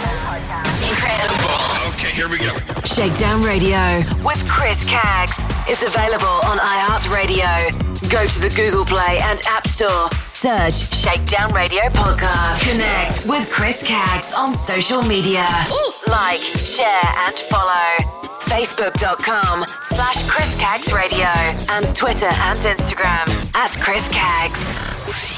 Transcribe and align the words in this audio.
It's 0.66 0.82
incredible. 0.86 1.50
Okay, 1.90 2.14
here 2.14 2.28
we 2.28 2.38
go. 2.38 2.54
Shakedown 2.84 3.42
Radio 3.42 3.82
with 4.22 4.38
Chris 4.48 4.84
Caggs 4.84 5.48
is 5.68 5.82
available 5.82 6.38
on 6.46 6.58
iHeartRadio. 6.58 8.08
Go 8.08 8.24
to 8.24 8.40
the 8.40 8.50
Google 8.54 8.84
Play 8.84 9.18
and 9.20 9.42
App 9.48 9.66
Store. 9.66 10.08
Search 10.28 10.94
Shakedown 10.94 11.52
Radio 11.52 11.82
Podcast. 11.90 12.70
Connect 12.70 13.26
with 13.26 13.50
Chris 13.50 13.84
Caggs 13.84 14.32
on 14.32 14.54
social 14.54 15.02
media. 15.02 15.44
Like, 16.06 16.40
share, 16.40 17.02
and 17.26 17.34
follow. 17.36 18.17
Facebook.com 18.48 19.64
slash 19.82 20.26
Chris 20.28 20.54
Caggs 20.58 20.92
Radio 20.92 21.26
and 21.68 21.94
Twitter 21.94 22.26
and 22.26 22.58
Instagram 22.58 23.28
at 23.54 23.70
Chris 23.80 24.08
Caggs. 24.08 24.78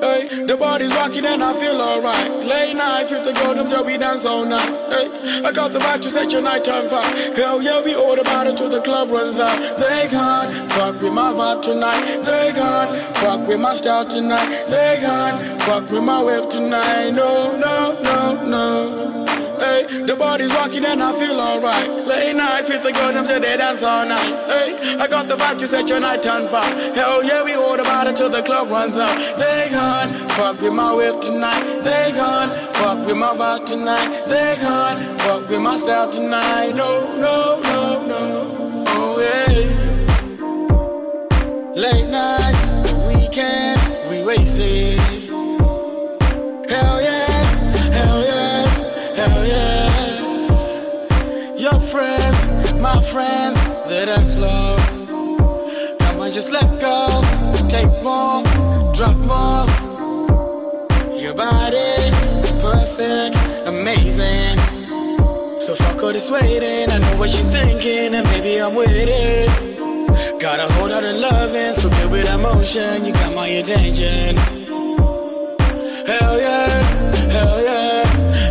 Hey, 0.00 0.44
the 0.46 0.56
body's 0.56 0.90
rocking 0.92 1.24
and 1.24 1.42
I 1.42 1.52
feel 1.54 1.80
alright. 1.80 2.30
Late 2.46 2.74
nights 2.74 3.10
with 3.10 3.24
the 3.24 3.32
golden 3.32 3.66
till 3.66 3.84
we 3.84 3.96
dance 3.96 4.24
all 4.24 4.44
night. 4.44 4.68
Hey, 4.90 5.42
I 5.44 5.52
got 5.52 5.72
the 5.72 5.78
vibe 5.78 6.02
to 6.02 6.10
set 6.10 6.32
your 6.32 6.42
night 6.42 6.66
nighttime 6.66 6.88
fire. 6.88 7.34
Hell 7.34 7.62
yeah, 7.62 7.82
we 7.82 7.94
order 7.94 8.22
about 8.22 8.46
it 8.46 8.56
till 8.56 8.68
the 8.68 8.80
club 8.80 9.10
runs 9.10 9.38
out. 9.38 9.58
They 9.78 10.08
can't 10.08 10.72
fuck 10.72 11.00
with 11.00 11.12
my 11.12 11.32
vibe 11.32 11.62
tonight. 11.62 12.22
They 12.22 12.52
can't 12.52 13.16
fuck 13.18 13.46
with 13.46 13.60
my 13.60 13.74
style 13.74 14.06
tonight. 14.06 14.66
They 14.68 14.98
can't 15.00 15.62
fuck 15.62 15.90
with 15.90 16.02
my 16.02 16.22
wave 16.22 16.48
tonight. 16.48 17.10
No, 17.10 17.56
no, 17.56 18.00
no, 18.02 18.46
no. 18.46 19.29
Hey, 19.70 19.86
the 20.04 20.16
body's 20.16 20.50
rocking 20.50 20.84
and 20.84 21.00
I 21.00 21.12
feel 21.12 21.40
alright. 21.40 21.88
Late 22.04 22.34
nights 22.34 22.68
with 22.68 22.82
the 22.82 22.90
golden 22.90 23.24
till 23.24 23.40
they 23.40 23.56
dance 23.56 23.84
all 23.84 24.04
night. 24.04 24.32
Hey, 24.50 24.96
I 24.98 25.06
got 25.06 25.28
the 25.28 25.36
vibe 25.36 25.58
to 25.60 25.68
set 25.68 25.88
your 25.88 26.00
night 26.00 26.26
on 26.26 26.48
fire. 26.48 26.92
Hell 26.92 27.22
yeah, 27.22 27.44
we 27.44 27.54
all 27.54 27.78
about 27.78 28.08
it 28.08 28.16
till 28.16 28.30
the 28.30 28.42
club 28.42 28.68
runs 28.68 28.96
out. 28.96 29.16
They 29.38 29.68
can't 29.70 30.32
fuck 30.32 30.60
with 30.60 30.72
my 30.72 30.92
wave 30.92 31.20
tonight. 31.20 31.62
They 31.84 32.10
can't 32.10 32.50
fuck 32.78 33.06
with 33.06 33.16
my 33.16 33.32
vibe 33.40 33.66
tonight. 33.66 34.24
They 34.26 34.56
can't 34.58 35.20
fuck 35.22 35.48
with 35.48 35.60
my 35.60 35.76
style 35.76 36.10
tonight. 36.10 36.74
No, 36.74 37.16
no, 37.26 37.60
no, 37.62 38.06
no. 38.12 38.84
Oh 38.88 39.20
yeah. 39.22 39.50
Late 41.76 42.08
nights, 42.08 42.92
weekend, 43.08 43.80
we 44.10 44.24
wasted. 44.24 44.69
Dance 54.14 54.32
slow. 54.32 54.76
Come 56.00 56.20
on, 56.20 56.32
just 56.32 56.50
let 56.50 56.68
go. 56.80 56.96
Take 57.68 57.92
more, 58.02 58.42
drop 58.92 59.16
more. 59.32 59.66
Your 61.16 61.34
body, 61.34 62.10
perfect, 62.66 63.36
amazing. 63.68 64.58
So 65.60 65.74
fuck 65.76 66.02
all 66.02 66.12
this 66.12 66.28
waiting. 66.28 66.90
I 66.90 66.98
know 66.98 67.16
what 67.20 67.30
you're 67.34 67.50
thinking, 67.58 68.14
and 68.16 68.26
maybe 68.32 68.60
I'm 68.60 68.74
with 68.74 68.90
it. 68.90 69.48
Got 70.40 70.58
a 70.58 70.72
whole 70.72 70.88
lot 70.88 71.04
of 71.04 71.16
loving, 71.16 71.74
so 71.74 71.88
good 71.88 72.10
with 72.10 72.28
emotion. 72.34 73.04
You 73.04 73.12
got 73.12 73.32
my 73.36 73.46
attention. 73.60 74.36
Hell 76.10 76.36
yeah, 76.46 76.68
hell 77.36 77.62
yeah, 77.62 78.04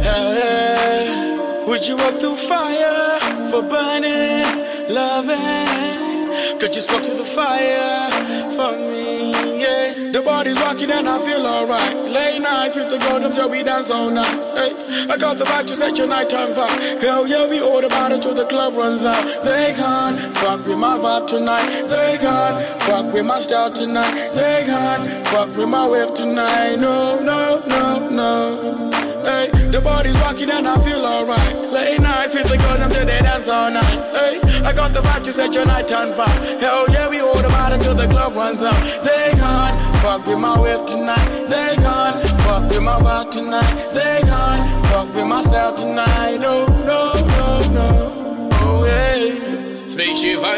hell 0.07 0.33
yeah. 0.41 1.65
Would 1.67 1.85
you 1.85 1.97
walk 1.97 2.15
through 2.21 2.37
fire 2.37 3.19
for 3.49 3.61
burning, 3.61 4.47
loving? 4.89 6.59
Could 6.59 6.75
you 6.75 6.81
walk 6.89 7.03
to 7.05 7.13
the 7.13 7.23
fire 7.23 8.09
for 8.57 8.77
me? 8.77 9.61
Yeah. 9.61 10.11
The 10.11 10.21
body's 10.21 10.59
rocking 10.59 10.89
and 10.91 11.07
I 11.07 11.19
feel 11.19 11.45
alright. 11.45 11.95
Late 12.11 12.39
nights 12.41 12.75
with 12.75 12.89
the 12.89 12.97
golden 12.97 13.31
till 13.31 13.49
we 13.49 13.61
dance 13.61 13.91
all 13.91 14.09
night. 14.09 14.35
Hey, 14.57 15.05
I 15.07 15.17
got 15.17 15.37
the 15.37 15.45
vibe 15.45 15.67
to 15.67 15.75
set 15.75 15.97
your 15.97 16.07
nighttime 16.07 16.53
fire. 16.53 16.99
Hell 16.99 17.27
yeah, 17.27 17.47
we 17.47 17.61
all 17.61 17.83
about 17.85 18.11
it 18.11 18.21
till 18.23 18.33
the 18.33 18.45
club 18.45 18.73
runs 18.73 19.05
out. 19.05 19.43
They 19.43 19.73
can't 19.75 20.35
fuck 20.37 20.65
with 20.65 20.77
my 20.77 20.97
vibe 20.97 21.27
tonight. 21.27 21.83
They 21.87 22.17
can't 22.19 22.83
fuck 22.83 23.13
with 23.13 23.25
my 23.25 23.39
style 23.39 23.71
tonight. 23.71 24.31
They 24.33 24.63
can't 24.65 25.27
fuck 25.27 25.55
with 25.55 25.69
my 25.69 25.87
wave 25.87 26.13
tonight. 26.15 26.77
No, 26.77 27.19
no, 27.19 27.63
no, 27.67 28.09
no. 28.09 29.08
Hey, 29.29 29.51
the 29.69 29.79
body's 29.79 30.17
rocking 30.21 30.49
and 30.49 30.67
I 30.67 30.75
feel 30.83 31.05
alright. 31.05 31.55
Late 31.71 32.01
nights 32.01 32.33
with 32.33 32.49
the 32.49 32.57
golden 32.57 32.89
till 32.89 33.05
they 33.05 33.21
dance 33.21 33.47
all 33.47 33.69
night. 33.69 33.99
Hey, 34.17 34.41
I 34.65 34.73
got 34.73 34.91
the 34.91 35.01
vibe 35.01 35.23
to 35.25 35.31
set 35.31 35.53
your 35.53 35.65
night 35.65 35.91
on 35.91 36.13
fire. 36.13 36.59
Hell 36.59 36.89
yeah, 36.89 37.07
we 37.07 37.19
all 37.19 37.37
about 37.37 37.71
it 37.73 37.81
till 37.81 37.93
the 37.93 38.07
club 38.07 38.33
runs 38.35 38.63
out. 38.63 38.81
They 39.03 39.29
can't 39.37 39.97
fuck 40.01 40.25
with 40.25 40.39
my 40.39 40.59
wave 40.59 40.83
tonight. 40.87 41.29
They 41.47 41.75
can't 41.75 42.27
fuck 42.41 42.63
with 42.69 42.81
my 42.81 42.99
vibe 43.05 43.29
tonight. 43.29 43.93
They 43.93 44.21
can't 44.23 44.87
fuck 44.87 45.13
with 45.13 45.27
my 45.27 45.41
style 45.41 45.75
tonight. 45.75 46.28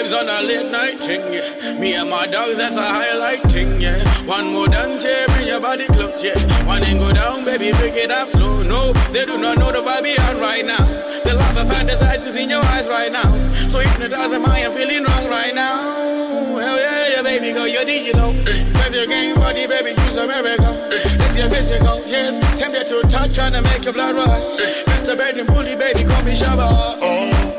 Vibes 0.01 0.17
on 0.17 0.29
a 0.29 0.41
late 0.41 0.71
night 0.71 1.03
thing, 1.03 1.33
yeah. 1.33 1.73
Me 1.79 1.93
and 1.93 2.09
my 2.09 2.27
dogs, 2.27 2.57
that's 2.57 2.77
a 2.77 2.87
highlight 2.87 3.43
thing, 3.51 3.79
yeah. 3.79 4.03
One 4.25 4.51
more 4.51 4.67
dance, 4.67 5.03
yeah, 5.03 5.25
bring 5.27 5.47
your 5.47 5.59
body 5.59 5.85
close, 5.87 6.23
yeah. 6.23 6.37
One 6.65 6.81
thing 6.81 6.97
go 6.97 7.11
down, 7.11 7.45
baby, 7.45 7.71
pick 7.73 7.95
it 7.95 8.11
up 8.11 8.29
slow. 8.29 8.63
No, 8.63 8.93
they 9.11 9.25
do 9.25 9.37
not 9.37 9.57
know 9.57 9.71
the 9.71 9.79
vibe 9.79 10.19
on 10.29 10.39
right 10.39 10.65
now. 10.65 10.85
The 11.23 11.35
love 11.35 11.57
of 11.57 11.67
fantasize 11.67 12.25
is 12.25 12.35
in 12.35 12.49
your 12.49 12.63
eyes 12.65 12.87
right 12.87 13.11
now. 13.11 13.31
So 13.69 13.79
hypnotize 13.79 14.31
am 14.33 14.45
I 14.45 14.59
am 14.59 14.71
feeling 14.73 15.03
wrong 15.03 15.27
right 15.27 15.53
now. 15.53 16.55
Hell 16.57 16.77
yeah, 16.77 17.07
yeah, 17.09 17.21
baby, 17.21 17.53
go, 17.53 17.65
you're 17.65 17.85
digital. 17.85 18.33
Grab 18.73 18.93
your 18.93 19.07
game 19.07 19.35
body, 19.35 19.67
baby, 19.67 20.01
use 20.01 20.17
America. 20.17 20.89
It's 20.91 21.37
your 21.37 21.49
physical, 21.49 22.05
yes. 22.07 22.39
Temperature 22.59 23.01
touch, 23.07 23.35
trying 23.35 23.53
to 23.53 23.61
make 23.61 23.83
your 23.83 23.93
blood 23.93 24.15
rush. 24.15 24.61
Mr. 24.85 25.17
Bedroom 25.17 25.47
Bully, 25.47 25.75
baby, 25.75 26.03
call 26.03 26.23
me 26.23 26.33
Shabba. 26.33 26.97
Oh, 27.01 27.50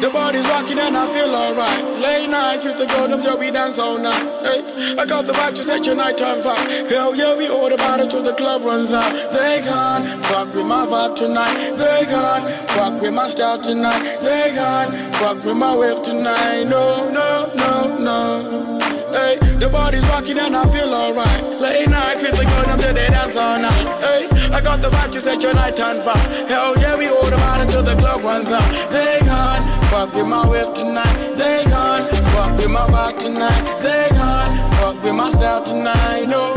the 0.00 0.10
body's 0.10 0.46
rocking 0.46 0.78
and 0.78 0.96
I 0.96 1.06
feel 1.06 1.34
alright. 1.34 2.00
Late 2.00 2.28
nights 2.28 2.64
with 2.64 2.78
the 2.78 2.86
golden 2.86 3.20
till 3.20 3.38
we 3.38 3.50
dance 3.50 3.78
all 3.78 3.98
night. 3.98 4.24
Hey, 4.44 4.94
I 4.98 5.06
got 5.06 5.26
the 5.26 5.32
vibe 5.32 5.54
to 5.56 5.62
set 5.62 5.86
your 5.86 5.96
night 5.96 6.20
on 6.20 6.42
fire. 6.42 6.88
Hell 6.88 7.14
yeah, 7.14 7.36
we 7.36 7.48
all 7.48 7.72
about 7.72 8.00
it 8.00 8.10
till 8.10 8.22
the 8.22 8.34
club 8.34 8.62
runs 8.62 8.92
out. 8.92 9.12
They 9.32 9.60
can't 9.62 10.24
fuck 10.26 10.54
with 10.54 10.66
my 10.66 10.86
vibe 10.86 11.16
tonight. 11.16 11.74
They 11.76 12.04
can't 12.06 12.70
fuck 12.70 13.00
with 13.00 13.14
my 13.14 13.28
style 13.28 13.60
tonight. 13.60 14.20
They 14.20 14.50
can't 14.54 15.16
fuck 15.16 15.44
with 15.44 15.56
my 15.56 15.76
wave 15.76 16.02
tonight. 16.02 16.64
No, 16.64 17.10
no, 17.10 17.52
no, 17.54 17.98
no. 17.98 18.79
Hey, 19.12 19.38
the 19.58 19.68
body's 19.68 20.06
rocking 20.08 20.38
and 20.38 20.56
I 20.56 20.64
feel 20.66 20.92
alright. 20.94 21.60
Late 21.60 21.88
night, 21.88 22.22
with 22.22 22.38
the 22.38 22.44
golden 22.44 22.78
till 22.78 22.94
they 22.94 23.08
dance 23.08 23.36
all 23.36 23.58
night. 23.58 23.86
Hey, 24.02 24.28
I 24.50 24.60
got 24.60 24.80
the 24.80 24.88
vibe 24.88 25.12
to 25.12 25.20
set 25.20 25.42
your 25.42 25.54
night 25.54 25.78
on 25.80 26.00
fire. 26.02 26.46
Hell 26.46 26.78
yeah, 26.78 26.96
we 26.96 27.06
about 27.06 27.60
it 27.60 27.70
till 27.70 27.82
the 27.82 27.96
club 27.96 28.22
runs 28.22 28.50
out. 28.50 28.70
They 28.90 29.18
can't 29.20 29.84
fuck 29.86 30.14
with 30.14 30.26
my 30.26 30.48
wave 30.48 30.72
tonight. 30.74 31.34
They 31.36 31.64
can't 31.64 32.16
fuck 32.32 32.56
with 32.56 32.68
my 32.68 32.86
vibe 32.88 33.18
tonight. 33.18 33.82
They 33.82 34.08
can't 34.10 34.74
fuck 34.74 35.02
with 35.02 35.14
my 35.14 35.30
style 35.30 35.64
tonight. 35.64 36.26
No, 36.28 36.54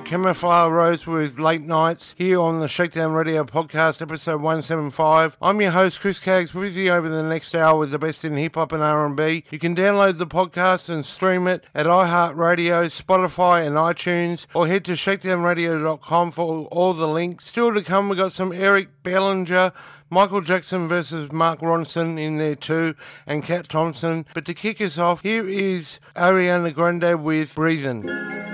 Carmouflage 0.00 0.70
Rose 0.70 1.06
with 1.06 1.38
Late 1.38 1.60
Nights 1.62 2.14
here 2.16 2.40
on 2.40 2.58
the 2.58 2.68
Shakedown 2.68 3.12
Radio 3.12 3.44
podcast, 3.44 4.02
episode 4.02 4.40
175. 4.40 5.36
I'm 5.40 5.60
your 5.60 5.70
host, 5.70 6.00
Chris 6.00 6.18
Caggs, 6.18 6.52
with 6.52 6.74
you 6.74 6.90
over 6.90 7.08
the 7.08 7.22
next 7.22 7.54
hour 7.54 7.78
with 7.78 7.90
the 7.90 7.98
best 7.98 8.24
in 8.24 8.36
hip-hop 8.36 8.72
and 8.72 8.82
R&B. 8.82 9.44
You 9.50 9.58
can 9.58 9.76
download 9.76 10.18
the 10.18 10.26
podcast 10.26 10.88
and 10.88 11.04
stream 11.04 11.46
it 11.46 11.64
at 11.74 11.86
iHeartRadio, 11.86 12.86
Spotify 12.86 13.66
and 13.66 13.76
iTunes, 13.76 14.46
or 14.54 14.66
head 14.66 14.84
to 14.86 14.92
shakedownradio.com 14.92 16.30
for 16.32 16.66
all 16.66 16.92
the 16.92 17.06
links. 17.08 17.46
Still 17.46 17.72
to 17.74 17.82
come, 17.82 18.08
we've 18.08 18.18
got 18.18 18.32
some 18.32 18.52
Eric 18.52 19.02
Bellinger, 19.02 19.72
Michael 20.10 20.40
Jackson 20.40 20.88
versus 20.88 21.30
Mark 21.30 21.60
Ronson 21.60 22.18
in 22.20 22.38
there 22.38 22.56
too, 22.56 22.94
and 23.26 23.44
Cat 23.44 23.68
Thompson. 23.68 24.26
But 24.34 24.44
to 24.46 24.54
kick 24.54 24.80
us 24.80 24.98
off, 24.98 25.22
here 25.22 25.48
is 25.48 26.00
Ariana 26.16 26.74
Grande 26.74 27.22
with 27.22 27.54
Breathing. 27.54 28.53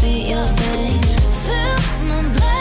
see 0.00 0.30
your 0.30 0.46
face. 0.46 1.46
Feel 1.46 2.22
my 2.22 2.22
blood. 2.32 2.59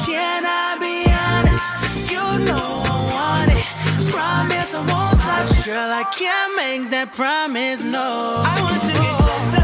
Can 0.06 0.44
I 0.46 0.78
be 0.80 1.12
honest? 1.12 1.66
You 2.10 2.46
know 2.46 2.84
I 2.86 2.98
want 3.12 3.52
it. 3.52 3.66
Promise 4.10 4.76
I 4.76 4.82
won't 4.92 5.20
touch. 5.20 5.66
Girl, 5.66 5.92
I 5.92 6.06
can't 6.18 6.56
make 6.56 6.90
that 6.92 7.12
promise, 7.14 7.82
no. 7.82 8.42
I 8.46 8.62
want 8.62 8.82
to 8.82 8.94
get 8.94 9.18
closer. 9.20 9.61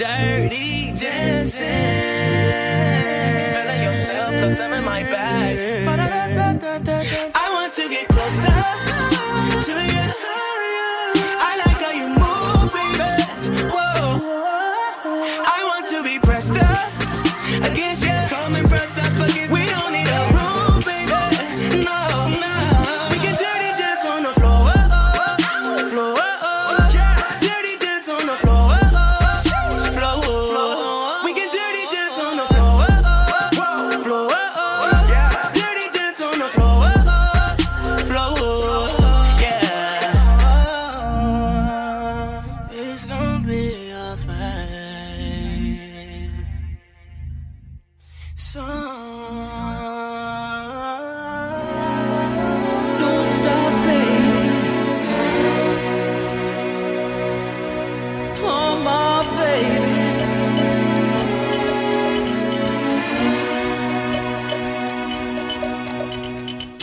dirty 0.00 0.92
dancing. 0.92 1.66
Feeling 3.52 3.82
yourself, 3.82 4.30
cause 4.40 4.58
I'm 4.58 4.72
in 4.72 4.82
my 4.82 5.02
bag. 5.02 5.89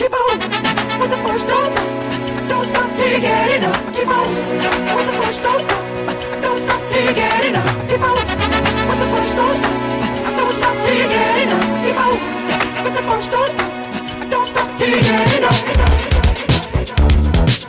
keep 0.08 0.20
on 0.20 1.00
with 1.00 1.10
the 1.10 1.16
push, 1.18 1.42
don't 1.44 1.66
stop. 1.72 2.48
Don't 2.48 2.66
stop 2.66 2.96
till 2.96 3.12
you 3.12 3.20
get 3.20 3.58
enough. 3.58 3.94
Keep 3.94 4.08
on 4.08 4.34
with 4.96 5.06
the 5.06 5.12
push, 5.20 5.38
don't 5.38 5.60
stop. 5.60 5.82
Don't 6.42 6.60
stop 6.60 6.80
till 6.88 7.04
you 7.04 7.14
get 7.14 7.44
enough. 7.44 7.88
Keep 7.88 8.00
on 8.00 8.14
with 8.88 8.98
the 9.00 9.06
push, 9.12 9.32
don't 9.32 9.54
stop. 9.54 9.76
Don't 10.36 10.54
stop 10.54 10.76
till 10.84 10.96
you 10.96 11.08
get 11.08 11.38
enough. 11.44 11.84
Keep 11.84 12.00
on 12.04 12.14
with 12.84 12.94
the 12.96 13.02
push, 13.02 13.28
don't 13.28 13.48
stop. 13.48 14.30
Don't 14.30 14.46
stop 14.46 14.78
till 14.78 14.88
you 14.88 15.02
get 15.02 15.38
enough. 15.38 15.68
enough, 15.68 15.74
enough, 15.74 15.96
enough, 15.98 17.36
enough. 17.36 17.67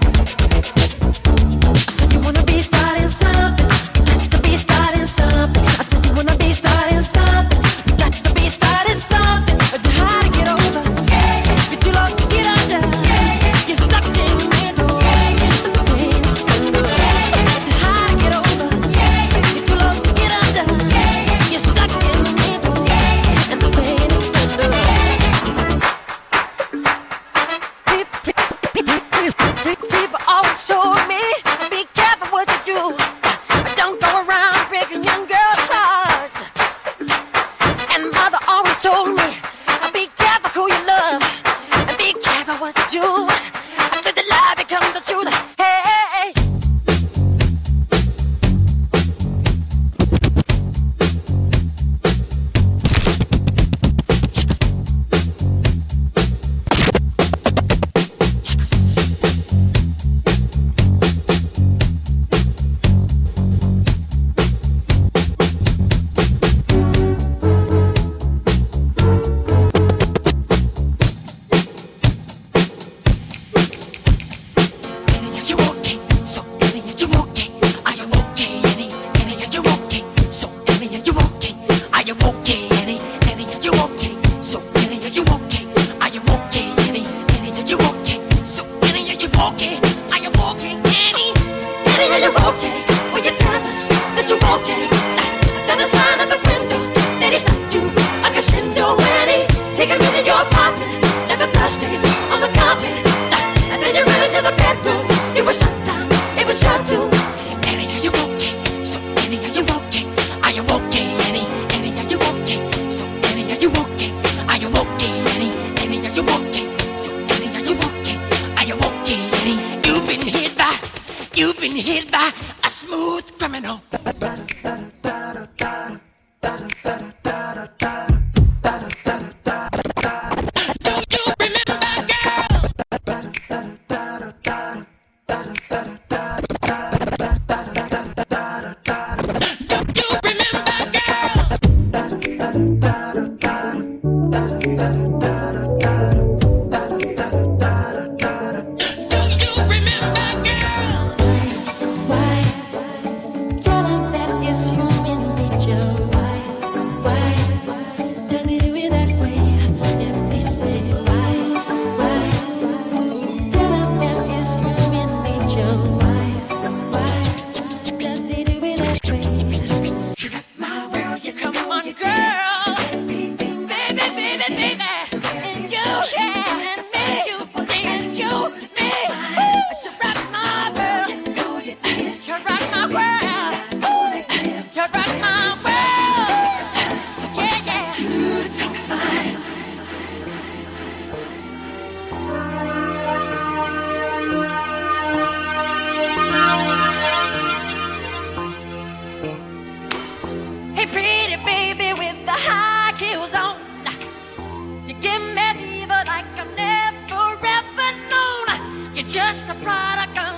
festa 209.39 209.55
para. 209.55 210.28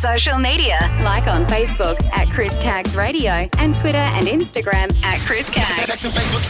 Social 0.00 0.38
media. 0.38 0.78
Like 1.02 1.26
on 1.26 1.44
Facebook 1.44 2.02
at 2.12 2.30
Chris 2.30 2.56
Caggs 2.58 2.96
Radio 2.96 3.46
and 3.58 3.76
Twitter 3.76 3.98
and 3.98 4.26
Instagram 4.26 4.90
at 5.02 5.20
Chris 5.26 5.50
Caggs. 5.50 6.49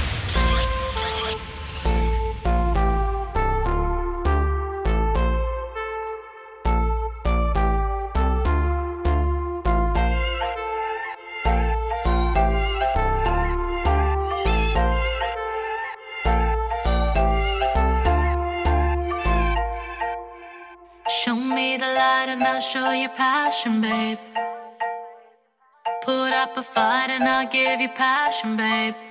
And 27.81 27.89
I'll 27.89 27.89
give 27.89 27.91
you 27.91 27.97
passion, 27.97 28.57
babe. 28.57 29.10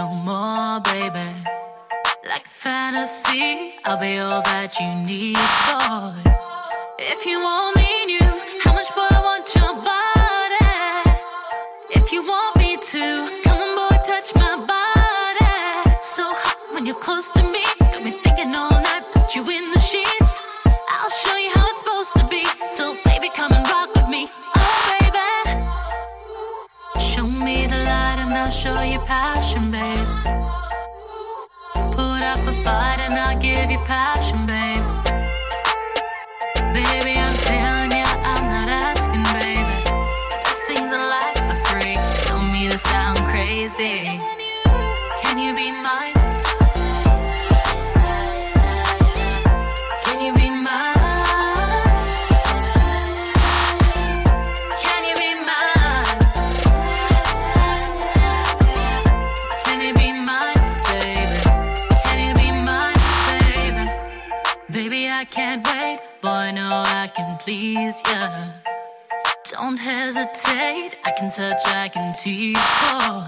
No 0.00 0.14
more, 0.14 0.80
baby. 0.80 1.28
Like 2.26 2.46
fantasy, 2.46 3.74
I'll 3.84 3.98
be 3.98 4.18
all 4.18 4.42
that 4.42 4.72
you 4.80 4.90
need, 5.08 5.36
boy. 5.68 6.39
I 72.26 72.52
can 72.52 73.19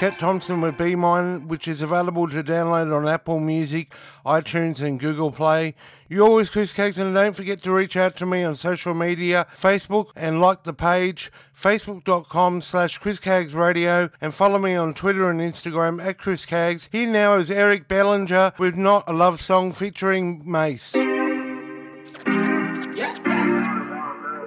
Cat 0.00 0.18
Thompson 0.18 0.62
with 0.62 0.78
Be 0.78 0.96
Mine, 0.96 1.46
which 1.46 1.68
is 1.68 1.82
available 1.82 2.26
to 2.26 2.42
download 2.42 2.96
on 2.96 3.06
Apple 3.06 3.38
Music, 3.38 3.92
iTunes, 4.24 4.80
and 4.80 4.98
Google 4.98 5.30
Play. 5.30 5.74
You're 6.08 6.26
always 6.26 6.48
Chris 6.48 6.72
Caggs, 6.72 6.96
and 6.96 7.12
don't 7.12 7.36
forget 7.36 7.62
to 7.64 7.70
reach 7.70 7.98
out 7.98 8.16
to 8.16 8.24
me 8.24 8.42
on 8.42 8.54
social 8.54 8.94
media, 8.94 9.46
Facebook, 9.54 10.06
and 10.16 10.40
like 10.40 10.62
the 10.62 10.72
page, 10.72 11.30
facebook.com 11.54 12.62
slash 12.62 12.96
Chris 12.96 13.18
Caggs 13.18 13.52
Radio, 13.52 14.08
and 14.22 14.32
follow 14.32 14.58
me 14.58 14.74
on 14.74 14.94
Twitter 14.94 15.28
and 15.28 15.38
Instagram 15.38 16.02
at 16.02 16.16
Chris 16.16 16.46
Caggs. 16.46 16.88
Here 16.90 17.06
now 17.06 17.34
is 17.34 17.50
Eric 17.50 17.86
Bellinger 17.86 18.54
with 18.58 18.76
Not 18.76 19.04
a 19.06 19.12
Love 19.12 19.38
Song 19.38 19.74
featuring 19.74 20.50
Mase. 20.50 20.94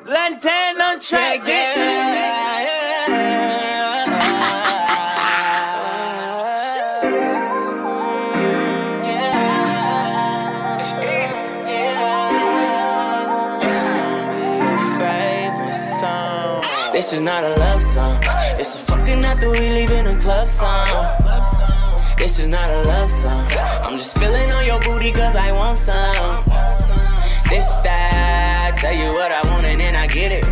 Lantern 0.07 0.81
on 0.81 0.99
track, 0.99 1.43
This 1.43 2.32
not 17.23 17.43
a 17.43 17.55
love 17.55 17.81
song. 17.81 18.19
It's 18.59 18.75
a 18.75 18.79
fucking 18.79 19.23
after 19.23 19.49
we 19.49 19.69
leave 19.69 19.91
in 19.91 20.07
a 20.07 20.19
club 20.19 20.47
song. 20.47 20.87
This 22.17 22.37
is 22.37 22.47
not 22.47 22.69
a 22.69 22.81
love 22.83 23.09
song. 23.09 23.47
I'm 23.83 23.97
just 23.97 24.17
feeling 24.17 24.51
on 24.51 24.65
your 24.65 24.81
booty 24.81 25.11
cause 25.11 25.35
I 25.35 25.51
want 25.53 25.77
some. 25.77 26.43
This 27.49 27.77
that, 27.77 28.75
tell 28.79 28.93
you 28.93 29.13
what 29.13 29.31
I 29.31 29.41
want 29.49 29.65
and 29.65 29.79
then 29.79 29.95
I 29.95 30.07
get 30.07 30.31
it. 30.31 30.45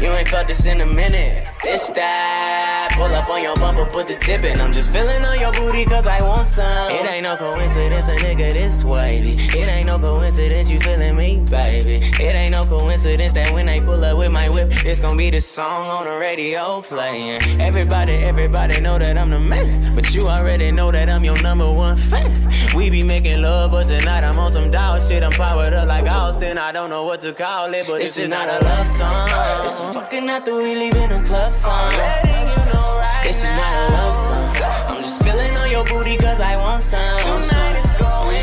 You 0.00 0.08
ain't 0.10 0.28
felt 0.28 0.48
this 0.48 0.64
in 0.64 0.80
a 0.80 0.86
minute. 0.86 1.46
This 1.62 1.90
that, 1.90 2.92
pull 2.94 3.12
up 3.12 3.28
on 3.28 3.42
your 3.42 3.56
bumper, 3.56 3.84
put 3.86 4.06
the 4.06 4.14
tip 4.14 4.44
in. 4.44 4.60
I'm 4.60 4.72
just 4.72 4.92
feeling 4.92 5.24
on 5.24 5.40
your 5.40 5.52
booty 5.52 5.84
cause 5.84 6.06
I 6.06 6.22
want 6.22 6.46
some. 6.46 6.90
It 6.92 7.04
ain't 7.04 7.24
no 7.24 7.36
coincidence 7.36 8.08
a 8.08 8.16
nigga 8.16 8.52
this 8.52 8.84
wavy. 8.84 9.34
It 9.58 9.68
ain't 9.68 9.86
no 9.86 9.98
coincidence 9.98 10.70
you 10.70 10.78
feeling 10.78 11.16
me, 11.16 11.44
baby. 11.50 11.96
It 12.22 12.34
ain't 12.34 12.52
no 12.52 12.62
coincidence 12.62 13.32
that 13.32 13.52
when 13.52 13.68
I 13.68 13.80
pull 13.80 14.04
up 14.04 14.16
with 14.16 14.30
my 14.30 14.48
whip, 14.48 14.70
it's 14.84 15.00
gonna 15.00 15.16
be 15.16 15.30
the 15.30 15.40
song 15.40 15.88
on 15.88 16.04
the 16.04 16.16
radio 16.16 16.80
playing. 16.80 17.60
Everybody, 17.60 18.14
everybody 18.14 18.80
know 18.80 18.96
that 18.98 19.18
I'm 19.18 19.30
the 19.30 19.40
man. 19.40 19.96
But 19.96 20.14
you 20.14 20.28
already 20.28 20.70
know 20.70 20.92
that 20.92 21.10
I'm 21.10 21.24
your 21.24 21.42
number 21.42 21.70
one 21.70 21.96
fan. 21.96 22.52
We 22.76 22.88
be 22.88 23.02
making 23.02 23.42
love, 23.42 23.72
but 23.72 23.86
tonight 23.86 24.22
I'm 24.22 24.38
on 24.38 24.52
some 24.52 24.70
dog 24.70 25.02
shit. 25.02 25.24
I'm 25.24 25.32
powered 25.32 25.72
up 25.72 25.88
like 25.88 26.06
Austin. 26.06 26.56
I 26.56 26.70
don't 26.70 26.88
know 26.88 27.04
what 27.04 27.18
to 27.20 27.32
call 27.32 27.74
it, 27.74 27.84
but 27.88 27.98
this, 27.98 28.16
is 28.16 28.28
not 28.28 28.48
a 28.48 28.64
love 28.64 28.86
song. 28.86 29.28
It's 29.64 29.80
a 29.80 29.92
fucking 29.92 30.28
after 30.28 30.56
we 30.56 30.76
leave 30.76 30.94
in 30.94 31.10
a 31.10 31.24
club 31.48 31.54
song. 31.54 31.92
This 33.22 33.38
is 33.38 33.44
not 33.44 33.72
a 33.74 33.92
love 33.92 34.14
song. 34.14 34.56
I'm 34.88 35.02
just 35.02 35.22
feeling 35.22 35.54
on 35.56 35.70
your 35.70 35.84
booty 35.84 36.16
cause 36.16 36.40
I 36.40 36.56
want 36.56 36.82
some. 36.82 37.16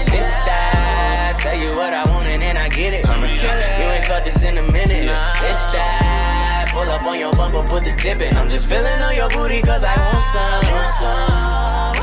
This 0.09 0.31
that, 0.45 1.37
tell 1.41 1.57
you 1.57 1.75
what 1.75 1.93
I 1.93 2.09
want 2.09 2.27
and 2.27 2.41
then 2.41 2.57
I 2.57 2.69
get 2.69 2.93
it. 2.93 3.09
I'm 3.09 3.23
a 3.23 3.27
killer. 3.27 3.69
You 3.79 3.91
ain't 3.93 4.05
caught 4.05 4.25
this 4.25 4.43
in 4.43 4.57
a 4.57 4.63
minute. 4.63 5.05
It's 5.05 5.65
that. 5.73 6.69
Pull 6.71 6.89
up 6.89 7.03
on 7.03 7.19
your 7.19 7.33
bumper, 7.33 7.63
put 7.67 7.83
the 7.83 7.95
tip 7.97 8.21
in. 8.21 8.35
I'm 8.37 8.49
just 8.49 8.67
feeling 8.67 9.01
on 9.01 9.15
your 9.15 9.29
booty 9.29 9.61
cause 9.61 9.83
I 9.83 9.95
want 9.97 10.23
some. 10.23 11.94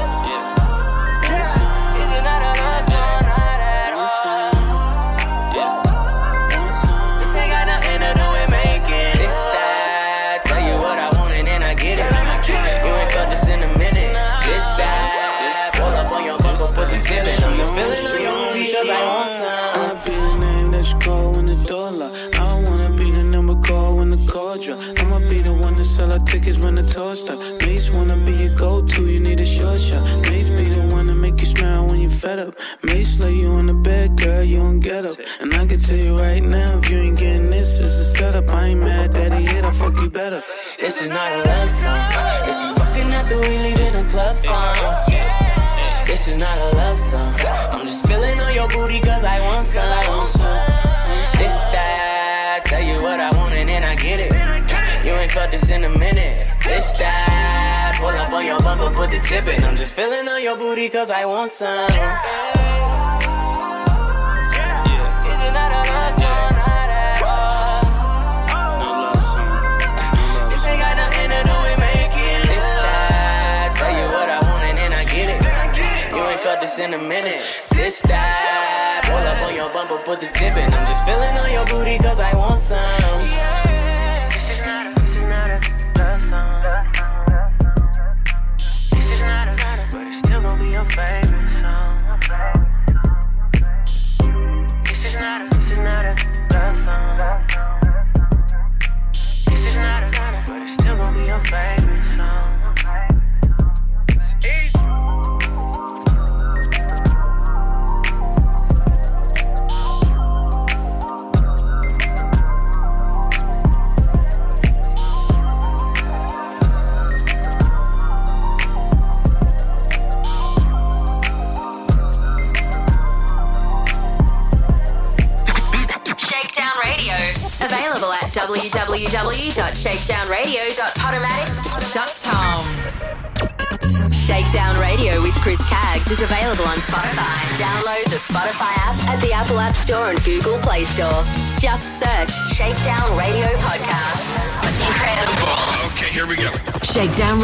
Sell 25.92 26.11
out 26.11 26.26
tickets 26.26 26.59
when 26.59 26.74
the 26.74 26.83
tour 26.85 27.14
stop. 27.14 27.38
Mase 27.61 27.90
wanna 27.90 28.16
be 28.24 28.33
your 28.33 28.57
go-to, 28.57 29.07
you 29.07 29.20
need 29.20 29.40
a 29.40 29.44
short 29.44 29.78
shot. 29.78 30.02
Mase 30.22 30.48
be 30.48 30.64
the 30.64 30.81
one 30.94 31.07
to 31.09 31.14
make 31.14 31.38
you 31.38 31.44
smile 31.44 31.87
when 31.87 32.00
you 32.00 32.09
fed 32.09 32.38
up. 32.38 32.55
Mase 32.83 33.18
lay 33.18 33.35
you 33.35 33.48
on 33.48 33.66
the 33.66 33.74
bed, 33.74 34.16
girl, 34.16 34.42
you 34.42 34.57
don't 34.57 34.81
get 34.81 35.05
up. 35.05 35.18
And 35.42 35.52
I 35.52 35.66
can 35.66 35.78
tell 35.78 35.98
you 35.98 36.16
right 36.16 36.42
now, 36.42 36.78
if 36.78 36.88
you 36.90 36.96
ain't 36.96 37.18
getting 37.18 37.50
this, 37.50 37.78
it's 37.78 37.92
a 37.92 38.05
setup. 38.05 38.48
I 38.55 38.68
ain't 38.68 38.81
mad 38.81 39.12
that 39.12 39.35
he 39.35 39.44
hit, 39.44 39.66
I 39.66 39.72
fuck 39.72 39.94
you 40.00 40.09
better. 40.09 40.42
This 40.81 41.02
is 41.02 41.11
not 41.11 41.31
a 41.31 41.38
love 41.44 41.70
song. 41.70 42.00
This 42.46 42.57
is 42.57 42.72
fucking 42.78 43.12
after 43.12 43.37
we 43.37 43.59
leave 43.59 43.81
in 43.81 43.94
a 43.94 44.09
club 44.09 44.35
song. 44.35 44.74
This 46.07 46.26
is 46.26 46.37
not 46.37 46.57
a 46.57 46.76
love 46.76 46.98
song. 46.98 47.35
I'm 47.70 47.87
just 47.87 48.09
feeling 48.09 48.40
on 48.40 48.55
your 48.55 48.68
booty 48.70 48.98
cause 49.00 49.24
I 49.24 49.40
want 49.40 49.66
some. 49.66 49.85
I 49.85 50.09
want 50.09 50.28
some. 50.31 50.57
This 51.37 51.64
that. 51.76 52.12
Cut 55.33 55.51
this 55.51 55.71
in 55.71 55.85
a 55.85 55.88
minute. 55.88 56.47
That. 56.99 57.97
Pull 57.99 58.09
up 58.09 58.33
on 58.33 58.45
your 58.45 58.61
bumper, 58.61 58.90
put 58.95 59.11
the 59.11 59.18
tip 59.21 59.47
in. 59.49 59.64
I'm 59.64 59.77
just 59.77 59.95
feeling 59.95 60.29
on 60.29 60.42
your 60.42 60.59
booty 60.59 60.90
cause 60.90 61.09
I 61.09 61.25
want 61.25 61.51
some. 61.51 61.88
Is 61.88 61.97
it 65.40 65.53
not 65.57 65.73
a 65.73 65.88
love 65.88 66.12
song? 66.21 66.53
Not 66.53 66.88
at 66.92 67.25
all. 67.25 67.81
This 70.51 70.66
ain't 70.68 70.81
got 70.85 71.01
nothing 71.01 71.31
to 71.33 71.40
do 71.49 71.57
with 71.64 71.81
making 71.81 72.45
this 72.53 72.68
that. 72.85 73.73
Tell 73.81 73.88
you 73.88 74.05
what 74.12 74.29
I 74.29 74.37
want 74.53 74.64
and 74.68 74.77
then 74.77 74.92
I 74.92 75.05
get 75.09 75.33
it. 75.33 75.40
You 76.12 76.21
ain't 76.29 76.42
cut 76.42 76.61
this 76.61 76.79
in 76.79 76.92
a 76.92 76.99
minute. 77.01 77.40
This 77.71 78.03
that. 78.03 79.09
Pull 79.09 79.16
up 79.16 79.42
on 79.49 79.55
your 79.57 79.73
bumper, 79.73 79.97
put 80.05 80.21
the 80.21 80.29
tip 80.37 80.57
in. 80.61 80.68
I'm 80.73 80.87
just 80.87 81.05
feeling 81.09 81.37
on 81.40 81.51
your 81.51 81.64
booty 81.66 81.97
cause 81.99 82.21
I 82.21 82.37
want 82.37 82.61
some. 82.61 82.79
This 83.25 83.62
your 90.83 91.21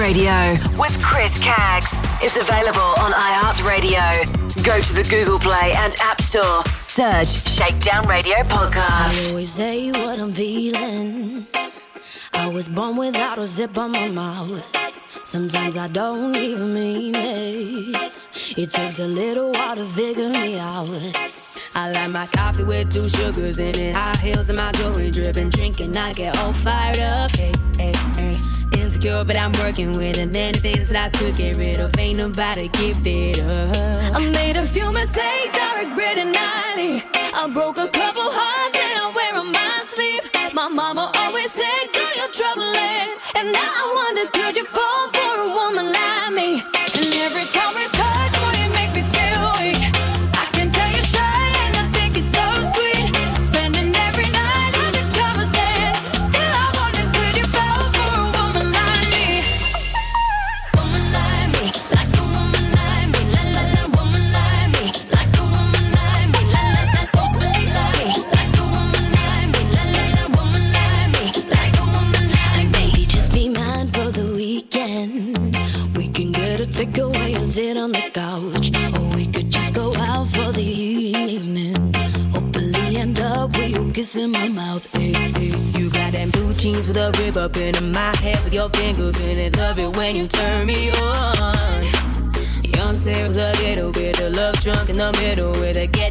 Radio 0.09 0.53
with 0.79 0.99
Chris 1.03 1.37
Caggs 1.37 2.01
is 2.23 2.39
available 2.39 2.95
on 2.99 3.13
iHeartRadio. 3.13 4.65
Go 4.65 4.81
to 4.81 4.95
the 4.95 5.07
Google 5.11 5.39
Play 5.39 5.75
and 5.77 5.95
App 6.01 6.23
Store. 6.23 6.65
Search 6.81 7.47
Shakedown 7.47 8.09
Radio 8.09 8.37
Podcast. 8.37 9.27
I 9.27 9.29
always 9.29 9.53
say 9.53 9.91
what 9.93 10.19
I'm 10.19 10.33
feeling. 10.33 11.47
I 12.33 12.47
was 12.47 12.71
born 12.71 12.97
without 12.97 13.39
a 13.39 13.47
zip 13.47 13.77
on 13.77 13.93
my 13.93 14.09
mouth. 14.09 14.65
Sometimes 15.25 15.77
I 15.77 15.89
don't 15.89 16.35
even 16.35 16.73
mean 16.73 17.15
it. 17.15 18.13
It 18.57 18.71
takes 18.71 18.99
a 19.01 19.07
little 19.07 19.53
while 19.53 19.77
to 19.77 19.85
figure 19.85 20.31
me 20.31 20.59
out. 20.59 20.89
I 21.75 21.93
like 21.93 22.11
my 22.11 22.27
coffee 22.29 22.65
with 22.65 22.91
two 22.91 23.11
sugars 23.11 23.59
in 23.59 23.77
it. 23.77 23.95
High 23.95 24.17
heels 24.17 24.49
and 24.49 24.57
my 24.57 24.73
jewelry 24.73 25.11
dripping. 25.11 25.51
Drinking, 25.51 25.95
I 25.99 26.15
get 26.15 26.39
all 26.39 26.55
fired 26.55 26.99
up. 26.99 27.31
Hey, 27.37 27.53
hey, 27.77 27.93
hey. 28.17 28.48
Insecure, 28.99 29.25
but 29.25 29.39
I'm 29.39 29.53
working 29.65 29.93
with 29.93 30.19
it. 30.19 30.33
Many 30.33 30.59
things 30.59 30.89
that 30.89 31.15
I 31.15 31.19
could 31.19 31.37
get 31.37 31.57
rid 31.57 31.79
of. 31.79 31.97
Ain't 31.99 32.19
nobody 32.19 32.67
give 32.69 32.99
it 33.07 33.39
up. 33.39 34.17
I 34.17 34.31
made 34.33 34.57
a 34.57 34.67
few 34.67 34.91
mistakes, 34.91 35.55
I 35.55 35.85
regret 35.87 36.19
it 36.19 36.27
nightly. 36.27 37.05
I 37.15 37.49
broke 37.53 37.79
a 37.79 37.87
couple 37.87 38.27
hearts 38.27 38.75
and 38.75 38.99
I 38.99 39.07
wear 39.15 39.45
my 39.45 39.85
sleeve. 39.87 40.27
My 40.53 40.69
mama 40.69 41.13
always 41.15 41.53
said, 41.53 41.85
do 41.93 42.03
your 42.19 42.31
troubling. 42.35 43.15
And 43.39 43.53
now 43.53 43.71
I 43.71 43.87
wonder, 43.95 44.27
could 44.35 44.57
you 44.57 44.65
fall 44.65 45.09
for 45.15 45.33
a 45.47 45.49
woman 45.55 45.93
like 45.93 46.33
me? 46.35 46.63
And 46.99 47.15
every 47.23 47.47
time 47.55 47.68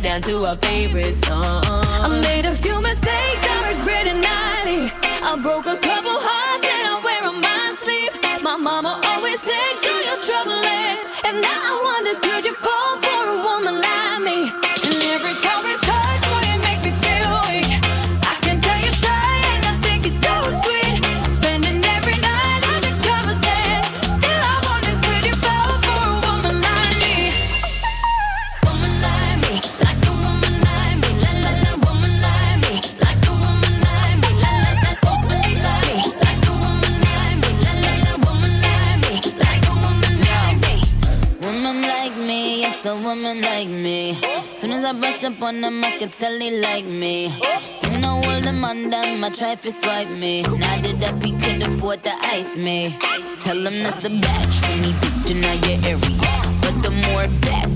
down 0.07 0.21
to 0.21 0.45
our 0.45 0.55
favorite 0.63 1.17
song. 1.25 1.61
I 1.67 2.07
made 2.07 2.45
a 2.45 2.55
few 2.55 2.79
mistakes, 2.79 3.43
I 3.43 3.75
regret 3.75 4.07
it 4.07 4.15
nightly. 4.15 4.87
I 5.03 5.35
broke 5.35 5.67
a 5.67 5.75
couple 5.75 6.15
hearts 6.15 6.63
and 6.63 6.83
I 6.87 6.95
wear 7.03 7.21
on 7.27 7.37
my 7.43 7.75
sleeve. 7.75 8.15
My 8.41 8.55
mama 8.55 9.01
always 9.03 9.41
said, 9.41 9.71
do 9.83 9.91
your 10.07 10.19
troubling. 10.23 10.95
And 11.27 11.43
now 11.43 11.59
I 11.71 11.75
wonder, 11.83 12.15
could 12.23 12.45
you 12.46 12.46
I 44.87 44.93
brush 44.93 45.21
up 45.25 45.41
on 45.41 45.59
them, 45.59 45.83
I 45.83 45.97
can 45.97 46.09
tell 46.09 46.31
like 46.61 46.85
me. 46.85 47.27
You 47.83 47.99
know 47.99 48.21
all 48.23 48.39
the 48.39 48.53
man 48.53 48.89
them, 48.89 49.21
I 49.21 49.29
try 49.29 49.55
to 49.55 49.69
swipe 49.69 50.07
me. 50.07 50.43
Now 50.43 50.79
that 50.79 51.03
up, 51.03 51.21
he 51.21 51.33
could 51.33 51.61
afford 51.61 52.05
to 52.05 52.11
ice 52.21 52.55
me. 52.55 52.95
Tell 53.43 53.67
him 53.67 53.83
that's 53.83 54.05
a 54.05 54.09
bad 54.09 54.47
trini 54.47 54.93
bitch 55.01 55.31
in 55.31 55.43
your 55.43 55.79
area. 55.91 56.31
But 56.61 56.81
the 56.83 56.91
more 56.91 57.27
bad, 57.43 57.69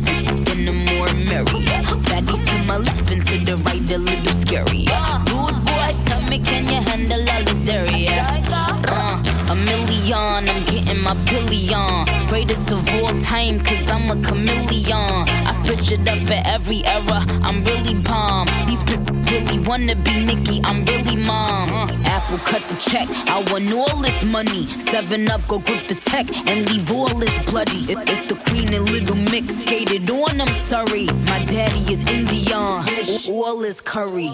then 0.45 0.63
the 0.63 0.71
more 0.71 1.12
merrier. 1.28 1.84
Baddies 2.08 2.45
to 2.47 2.63
my 2.65 2.78
left 2.78 3.12
and 3.12 3.28
to 3.28 3.38
the 3.43 3.58
right, 3.65 3.91
a 3.91 3.97
little 3.97 4.36
scarier. 4.43 5.26
Dude, 5.26 5.65
boy, 5.65 6.06
tell 6.06 6.21
me, 6.21 6.39
can 6.39 6.65
you 6.65 6.80
handle 6.89 7.30
all 7.30 7.43
this 7.43 7.60
dairy? 7.60 8.08
Uh, 8.08 9.21
a 9.52 9.56
million, 9.66 10.48
I'm 10.50 10.64
getting 10.66 11.02
my 11.04 11.14
billion. 11.26 12.06
Greatest 12.30 12.72
of 12.72 12.88
all 12.96 13.14
time, 13.22 13.60
cause 13.60 13.84
I'm 13.88 14.10
a 14.10 14.16
chameleon. 14.24 15.28
I 15.50 15.52
switch 15.66 15.92
it 15.92 16.08
up 16.08 16.20
for 16.20 16.40
every 16.46 16.86
era, 16.86 17.20
I'm 17.44 17.62
really 17.64 17.96
bomb. 17.96 18.48
These 18.66 18.84
people 18.86 19.14
really 19.32 19.60
wanna 19.60 19.96
be 19.96 20.26
Nicki, 20.26 20.62
I'm 20.64 20.86
really 20.86 21.18
mom. 21.18 21.70
Uh, 21.74 21.88
Apple 22.06 22.38
cut 22.50 22.62
the 22.64 22.78
check, 22.90 23.08
I 23.28 23.44
want 23.52 23.74
all 23.74 23.98
this 24.02 24.24
money. 24.32 24.68
Seven 24.92 25.30
up, 25.30 25.46
go 25.48 25.60
grip 25.60 25.86
the 25.86 25.96
tech 25.96 26.28
and 26.48 26.70
leave 26.70 26.90
all 26.90 27.14
this 27.24 27.38
bloody. 27.50 27.82
It- 27.92 28.10
it's 28.12 28.22
the 28.30 28.36
queen 28.36 28.74
and 28.74 28.86
little 28.90 29.18
mix 29.32 29.54
skated 29.62 30.10
on, 30.10 30.40
I'm 30.40 30.56
sorry. 30.72 31.06
My 31.32 31.40
daddy 31.44 31.84
is 31.94 32.00
Indian, 32.18 32.86
all 33.30 33.64
is 33.66 33.82
curry. 33.82 34.32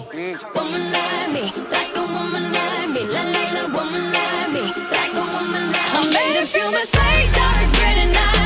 Woman 0.54 0.84
like 0.94 1.28
me, 1.34 1.44
like 1.74 1.92
a 1.96 2.04
woman 2.14 2.44
like 2.56 2.88
me, 2.94 3.02
la 3.14 3.22
la 3.34 3.44
la, 3.54 3.62
woman 3.76 4.12
like 4.12 4.37
I 5.98 6.04
made 6.12 6.40
a 6.40 6.46
few 6.46 6.70
mistakes, 6.70 7.34
I 7.36 7.64
regret 7.64 7.96
it. 8.06 8.16
I 8.16 8.37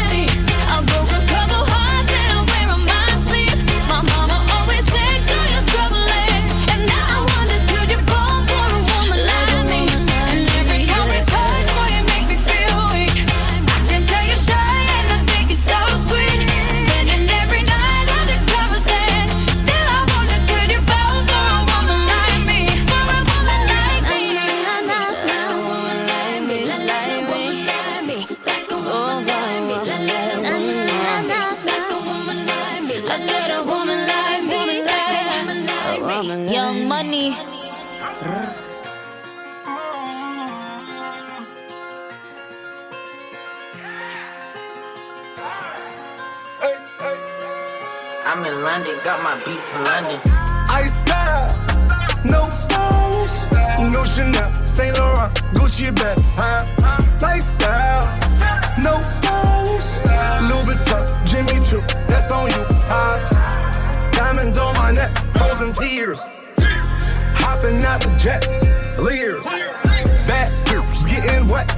got 49.04 49.22
my 49.22 49.34
beat 49.44 49.58
from 49.58 49.84
London. 49.84 50.20
I 50.68 50.86
style, 50.86 51.48
no 52.24 52.48
stylish, 52.50 53.36
no 53.92 54.04
Chanel, 54.04 54.54
Saint 54.64 54.98
Laurent, 54.98 55.34
Gucci 55.54 55.94
bag, 55.94 56.18
huh? 56.36 56.64
Lifestyle, 57.20 58.06
no 58.78 59.02
stylish, 59.02 59.90
Louis 60.48 60.74
Vuitton, 60.74 61.26
Jimmy 61.26 61.64
Choo, 61.66 61.80
that's 62.06 62.30
on 62.30 62.50
you, 62.50 62.64
huh? 62.86 64.10
Diamonds 64.12 64.58
on 64.58 64.74
my 64.76 64.92
neck, 64.92 65.16
frozen 65.36 65.72
tears, 65.72 66.20
hopping 67.34 67.82
out 67.84 68.00
the 68.02 68.16
jet, 68.18 68.46
leers, 68.98 69.44
back 70.26 70.50
getting 71.06 71.46
wet, 71.48 71.70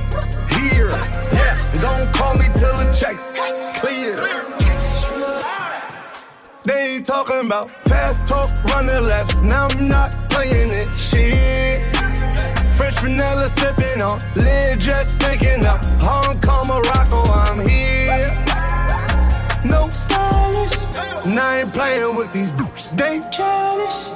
here, 0.52 0.90
yes, 1.32 1.66
don't 1.80 2.12
call 2.14 2.34
me 2.34 2.46
till 2.54 2.76
the 2.76 2.94
checks 2.98 3.32
clear. 3.80 4.63
They 6.64 6.94
ain't 6.94 7.04
talking 7.04 7.44
about 7.44 7.70
fast 7.86 8.26
talk, 8.26 8.50
running 8.72 9.06
laps. 9.06 9.40
Now 9.42 9.68
I'm 9.70 9.86
not 9.86 10.12
playing 10.30 10.70
it. 10.70 10.94
Shit. 10.94 11.94
French 12.74 12.98
vanilla 13.00 13.48
sipping 13.48 14.00
on, 14.00 14.18
lid 14.34 14.80
just 14.80 15.18
picking 15.18 15.66
up. 15.66 15.84
Hong 16.00 16.40
Kong, 16.40 16.66
Morocco, 16.66 17.20
I'm 17.32 17.60
here. 17.68 18.28
No 19.62 19.90
stylish. 19.90 20.94
Now 21.26 21.48
I 21.48 21.60
ain't 21.60 21.72
playing 21.74 22.16
with 22.16 22.32
these 22.32 22.52
boots. 22.52 22.92
They 22.92 23.20
childish. 23.30 24.08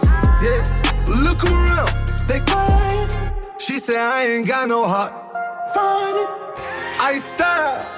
Yeah. 0.43 0.65
Look 1.07 1.45
around, 1.45 1.91
they 2.27 2.41
quiet. 2.41 3.15
She 3.59 3.79
said 3.79 3.97
I 3.97 4.25
ain't 4.25 4.49
got 4.49 4.69
no 4.69 4.87
heart. 4.87 5.13
Find 5.75 6.17
it. 6.17 6.31
I 7.01 7.19
style. 7.19 7.98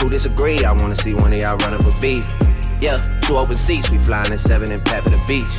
Who 0.00 0.08
disagree? 0.08 0.64
I 0.64 0.72
wanna 0.72 0.94
see 0.94 1.14
one 1.14 1.32
of 1.32 1.38
y'all 1.40 1.56
run 1.56 1.74
up 1.74 1.80
a 1.80 2.00
beat. 2.00 2.26
Yeah, 2.80 2.98
two 3.22 3.36
open 3.36 3.56
seats, 3.56 3.90
we 3.90 3.98
flying 3.98 4.30
in 4.30 4.38
seven 4.38 4.70
and 4.70 4.84
pat 4.84 5.02
for 5.02 5.10
the 5.10 5.22
beach. 5.26 5.50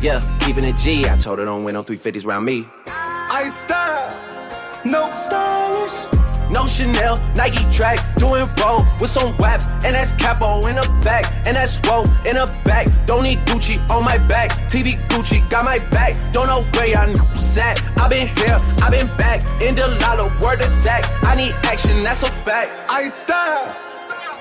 Yeah, 0.00 0.20
keeping 0.40 0.64
it 0.64 0.76
G. 0.76 1.08
I 1.08 1.16
told 1.16 1.38
her 1.40 1.44
don't 1.44 1.64
win 1.64 1.74
no 1.74 1.82
350s 1.82 2.24
round 2.24 2.44
me. 2.46 2.66
I 2.86 3.48
style, 3.50 4.84
no 4.84 5.12
stylish. 5.16 6.19
No 6.50 6.66
Chanel, 6.66 7.16
Nike 7.36 7.64
track, 7.70 7.98
doing 8.16 8.48
roll 8.60 8.84
with 9.00 9.10
some 9.10 9.36
waps, 9.38 9.66
and 9.84 9.94
that's 9.94 10.12
capo 10.12 10.66
in 10.66 10.76
the 10.76 11.00
back, 11.02 11.24
and 11.46 11.56
that's 11.56 11.80
roll 11.88 12.04
in 12.26 12.34
the 12.34 12.52
back. 12.64 12.88
Don't 13.06 13.22
need 13.22 13.38
Gucci 13.46 13.78
on 13.88 14.04
my 14.04 14.18
back, 14.18 14.50
TV 14.68 14.98
Gucci 15.08 15.48
got 15.48 15.64
my 15.64 15.78
back. 15.90 16.16
Don't 16.32 16.48
know 16.48 16.62
where 16.74 16.88
y'all 16.88 17.06
niggas 17.06 17.56
at. 17.58 17.80
I 17.98 18.08
been 18.08 18.26
here, 18.36 18.58
I 18.82 18.90
been 18.90 19.06
back, 19.16 19.42
in 19.62 19.76
the 19.76 19.86
lala, 20.02 20.26
word 20.42 20.60
of 20.60 20.68
sack. 20.68 21.04
I 21.24 21.36
need 21.36 21.52
action, 21.64 22.02
that's 22.02 22.24
a 22.24 22.30
fact. 22.44 22.72
I 22.90 23.08
style, 23.08 23.76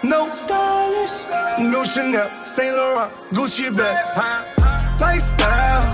no 0.03 0.33
stylish, 0.33 1.21
no 1.59 1.83
Chanel, 1.83 2.29
Saint 2.43 2.75
Laurent, 2.75 3.13
Gucci 3.31 3.75
bag? 3.75 4.49
Lifestyle, 4.99 5.85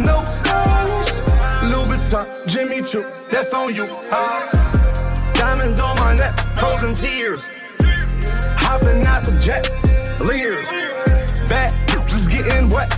no 0.00 0.24
stylish, 0.24 1.12
Louis 1.70 1.98
Vuitton, 1.98 2.46
Jimmy 2.46 2.82
Choo, 2.82 3.04
that's 3.30 3.52
on 3.52 3.74
you, 3.74 3.86
huh? 4.10 4.71
Diamonds 5.42 5.80
on 5.80 5.96
my 5.96 6.14
neck, 6.14 6.38
frozen 6.56 6.94
tears, 6.94 7.42
hopping 8.62 9.04
out 9.04 9.24
the 9.24 9.36
jet, 9.40 9.68
leers, 10.20 10.64
back 11.48 11.74
was 12.12 12.28
getting 12.28 12.68
wet, 12.68 12.92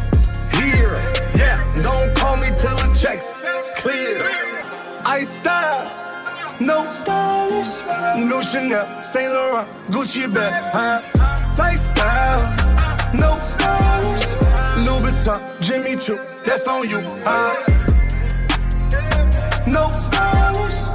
here, 0.53 0.93
yeah. 1.35 1.57
Don't 1.81 2.15
call 2.15 2.37
me 2.37 2.49
till 2.59 2.77
the 2.77 2.95
checks 3.01 3.33
clear. 3.81 4.21
I 5.07 5.25
style. 5.25 5.91
No 6.61 6.87
stylish, 6.93 7.79
no 8.29 8.43
Chanel, 8.43 9.03
Saint 9.03 9.33
Laurent, 9.33 9.67
Gucci 9.89 10.33
bag, 10.33 10.53
huh? 10.71 11.01
Lifestyle, 11.57 12.45
no 13.15 13.39
stylish, 13.39 14.27
Louis 14.85 15.13
Vuitton, 15.13 15.41
Jimmy 15.63 15.97
Choo, 15.97 16.21
that's 16.45 16.69
on 16.69 16.87
you, 16.91 17.01
huh? 17.25 17.55
No 19.67 19.91
stylish. 19.93 20.94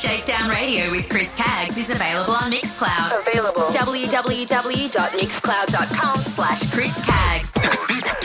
Shakedown 0.00 0.48
Radio 0.48 0.90
with 0.92 1.10
Chris 1.10 1.34
Caggs 1.36 1.76
is 1.76 1.90
available 1.90 2.32
on 2.32 2.50
Mixcloud. 2.50 3.20
Available. 3.20 3.64
www.mixcloud.com 3.68 6.18
slash 6.20 6.72
Chris 6.72 6.94
Caggs. 7.04 7.52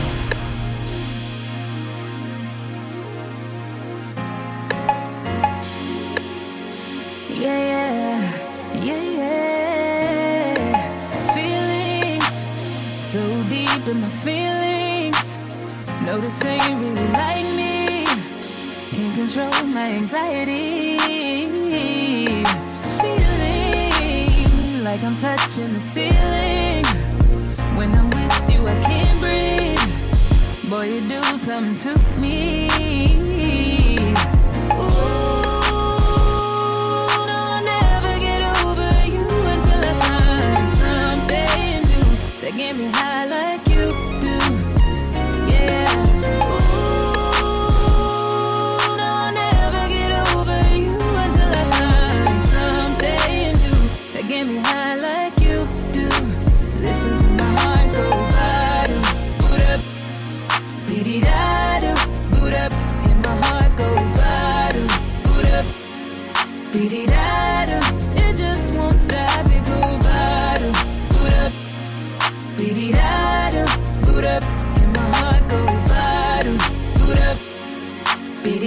Yeah, 7.30 7.58
yeah, 7.58 8.20
yeah, 8.84 9.02
yeah. 10.54 11.34
Feelings 11.34 12.30
so 13.10 13.20
deep 13.48 13.88
in 13.88 14.00
my 14.02 14.08
feelings. 14.08 14.69
Notice 16.10 16.40
that 16.40 16.58
you 16.68 16.74
really 16.74 17.08
like 17.12 17.46
me. 17.54 18.04
Can't 18.90 19.14
control 19.14 19.64
my 19.72 19.90
anxiety. 19.90 20.98
Feeling 22.98 24.82
like 24.82 25.04
I'm 25.04 25.14
touching 25.14 25.72
the 25.72 25.78
ceiling. 25.78 26.84
When 27.76 27.94
I'm 27.94 28.10
with 28.10 28.52
you, 28.52 28.66
I 28.66 28.74
can't 28.82 29.20
breathe. 29.20 29.78
Boy, 30.68 30.94
you 30.94 31.00
do 31.08 31.22
something 31.38 31.76
to 31.76 31.94
me. 32.20 32.68
give 42.56 42.78
me 42.78 42.90
high 42.92 43.26
love. 43.26 43.39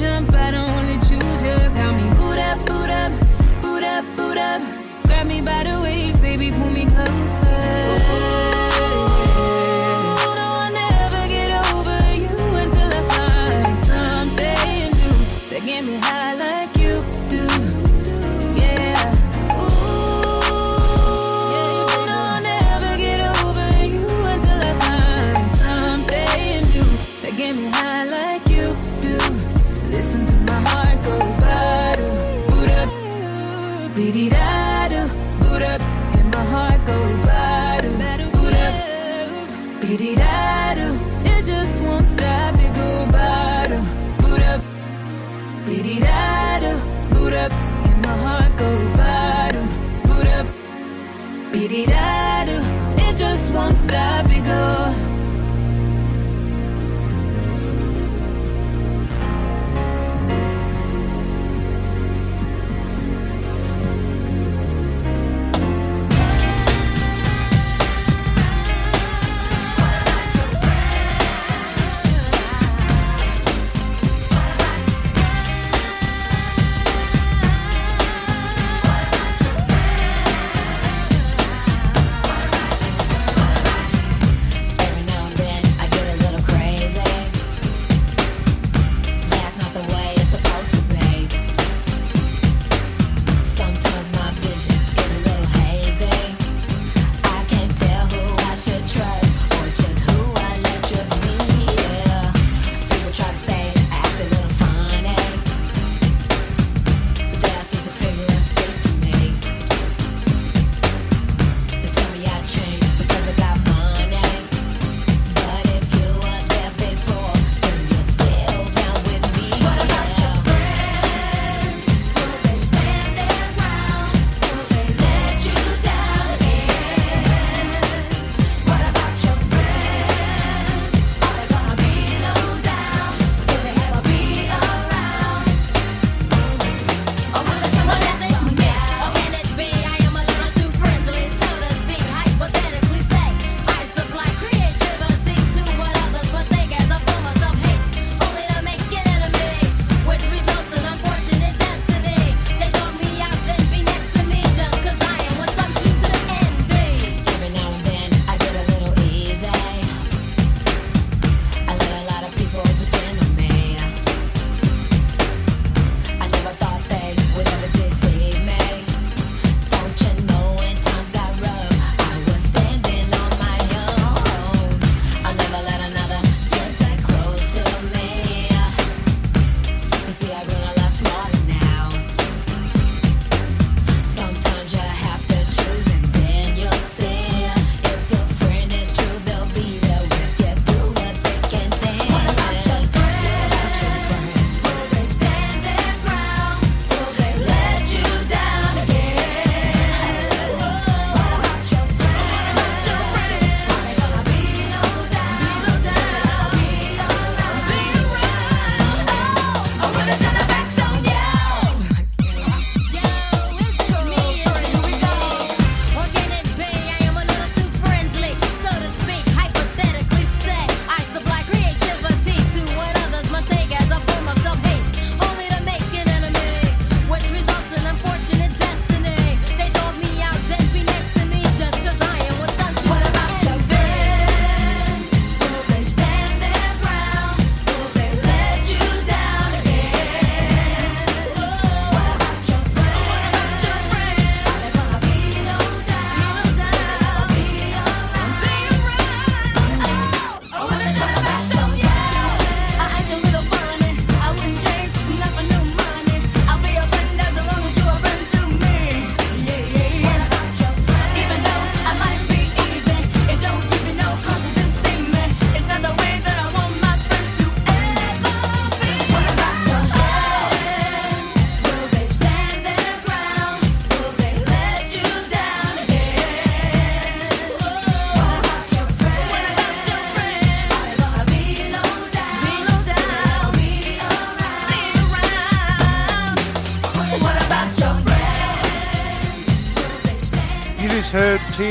jump, 0.00 0.32
I 0.32 0.50
don't 0.50 0.70
wanna 0.72 0.98
choose 1.08 1.42
you. 1.42 1.58
Got 1.76 1.92
me 1.94 2.08
boot 2.16 2.38
up, 2.38 2.58
boot 2.64 2.88
up, 2.88 3.12
boot 3.60 3.82
up, 3.82 4.04
boot 4.16 4.38
up. 4.38 4.62
Grab 5.04 5.26
me 5.26 5.42
by 5.42 5.64
the 5.64 5.78
waist, 5.82 6.22
baby, 6.22 6.50
pull 6.52 6.70
me 6.70 6.86
close. 6.86 6.99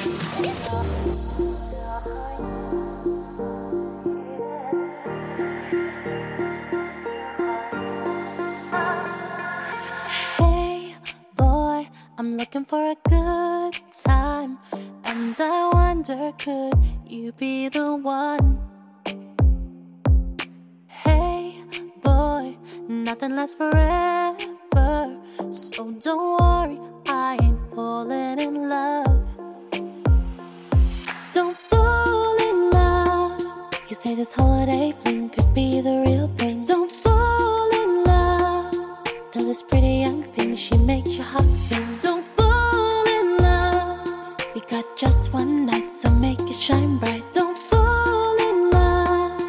Looking 12.37 12.65
for 12.65 12.93
a 12.93 12.97
good 13.09 13.75
time, 14.05 14.59
and 15.05 15.35
I 15.39 15.71
wonder 15.73 16.33
could 16.39 16.75
you 17.05 17.33
be 17.33 17.69
the 17.69 17.97
one? 17.97 18.59
Hey, 20.87 21.57
boy, 22.03 22.57
nothing 22.89 23.35
lasts 23.35 23.57
forever, 23.57 25.19
so 25.51 25.91
don't 25.91 26.41
worry, 26.41 26.79
I 27.09 27.37
ain't 27.43 27.75
falling 27.75 28.39
in 28.39 28.69
love. 28.69 29.27
Don't 31.33 31.59
fall 31.59 32.37
in 32.49 32.71
love. 32.71 33.43
You 33.89 33.97
say 33.97 34.15
this 34.15 34.33
holiday 34.33 34.95
fling 35.01 35.31
could 35.31 35.53
be 35.53 35.81
the 35.81 36.05
real 36.07 36.29
thing. 36.39 36.65
Don't 36.65 36.90
makes 41.33 41.71
your 41.71 41.79
heart 41.79 41.95
sing. 41.97 41.99
Don't 42.03 42.27
fall 42.37 43.09
in 43.09 43.39
love. 43.39 44.37
We 44.55 44.61
got 44.63 44.85
just 44.97 45.33
one 45.33 45.67
night, 45.67 45.93
so 45.93 46.11
make 46.11 46.41
it 46.41 46.55
shine 46.55 46.99
bright. 46.99 47.25
Don't 47.33 47.57
fall 47.57 48.39
in 48.49 48.71
love. 48.71 49.41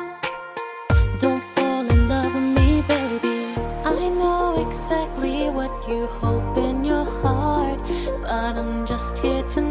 Don't 1.19 1.43
fall 1.55 1.89
in 1.89 2.09
love 2.09 2.33
with 2.33 2.43
me, 2.57 2.81
baby. 2.87 3.45
I 3.85 4.09
know 4.09 4.67
exactly 4.67 5.49
what 5.49 5.71
you 5.87 6.07
hope 6.07 6.57
in 6.57 6.83
your 6.83 7.05
heart, 7.05 7.79
but 8.21 8.57
I'm 8.57 8.85
just 8.85 9.17
here 9.19 9.43
tonight 9.43 9.70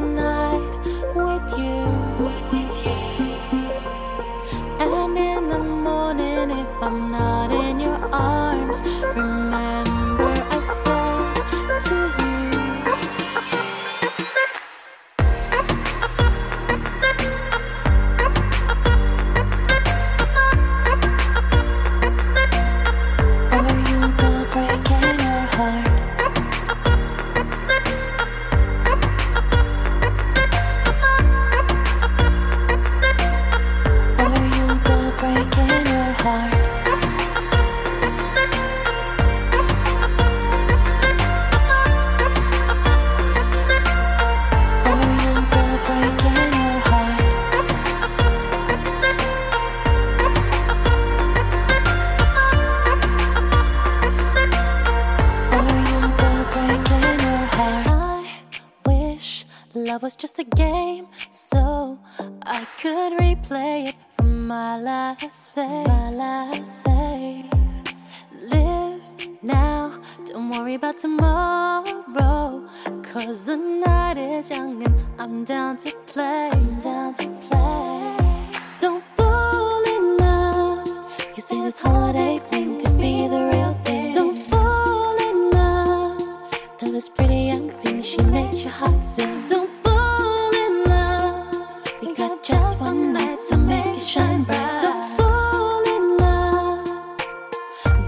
thing, 87.83 88.01
she 88.03 88.21
makes 88.23 88.63
your 88.63 88.73
heart 88.73 89.05
sing. 89.05 89.45
Don't 89.49 89.71
fall 89.83 90.55
in 90.55 90.85
love. 90.85 91.83
We 92.03 92.15
got 92.15 92.43
just 92.43 92.83
one 92.83 93.13
night, 93.13 93.39
so 93.39 93.57
make 93.57 93.97
it 93.97 94.01
shine 94.01 94.45
bright. 94.45 94.81
Don't 94.83 95.05
fall 95.17 95.83
in 95.97 96.17
love. 96.17 96.87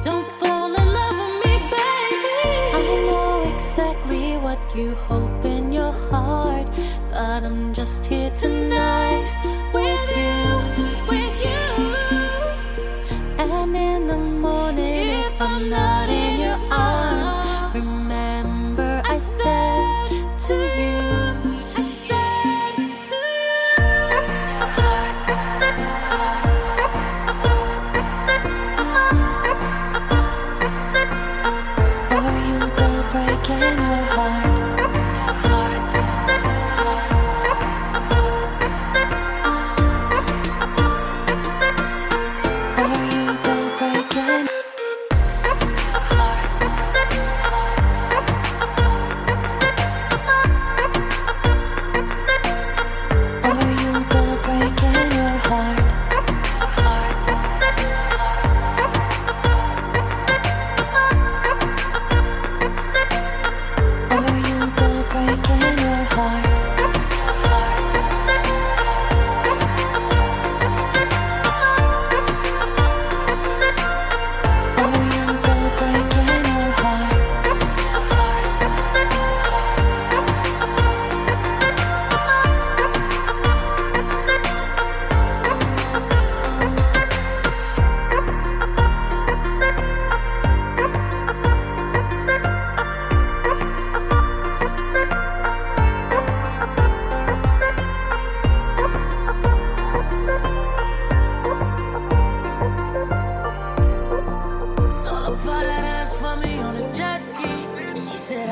Don't 0.03 0.29
fall 0.41 0.75
in 0.81 0.89
love 0.99 1.16
with 1.18 1.37
me, 1.45 1.55
baby. 1.73 2.39
I 2.77 2.81
know 3.07 3.57
exactly 3.57 4.37
what 4.39 4.61
you 4.75 4.95
hope 4.95 5.45
in 5.45 5.73
your 5.73 5.93
heart, 5.93 6.68
but 7.11 7.45
I'm 7.45 7.75
just 7.75 8.07
here 8.07 8.31
tonight 8.31 9.51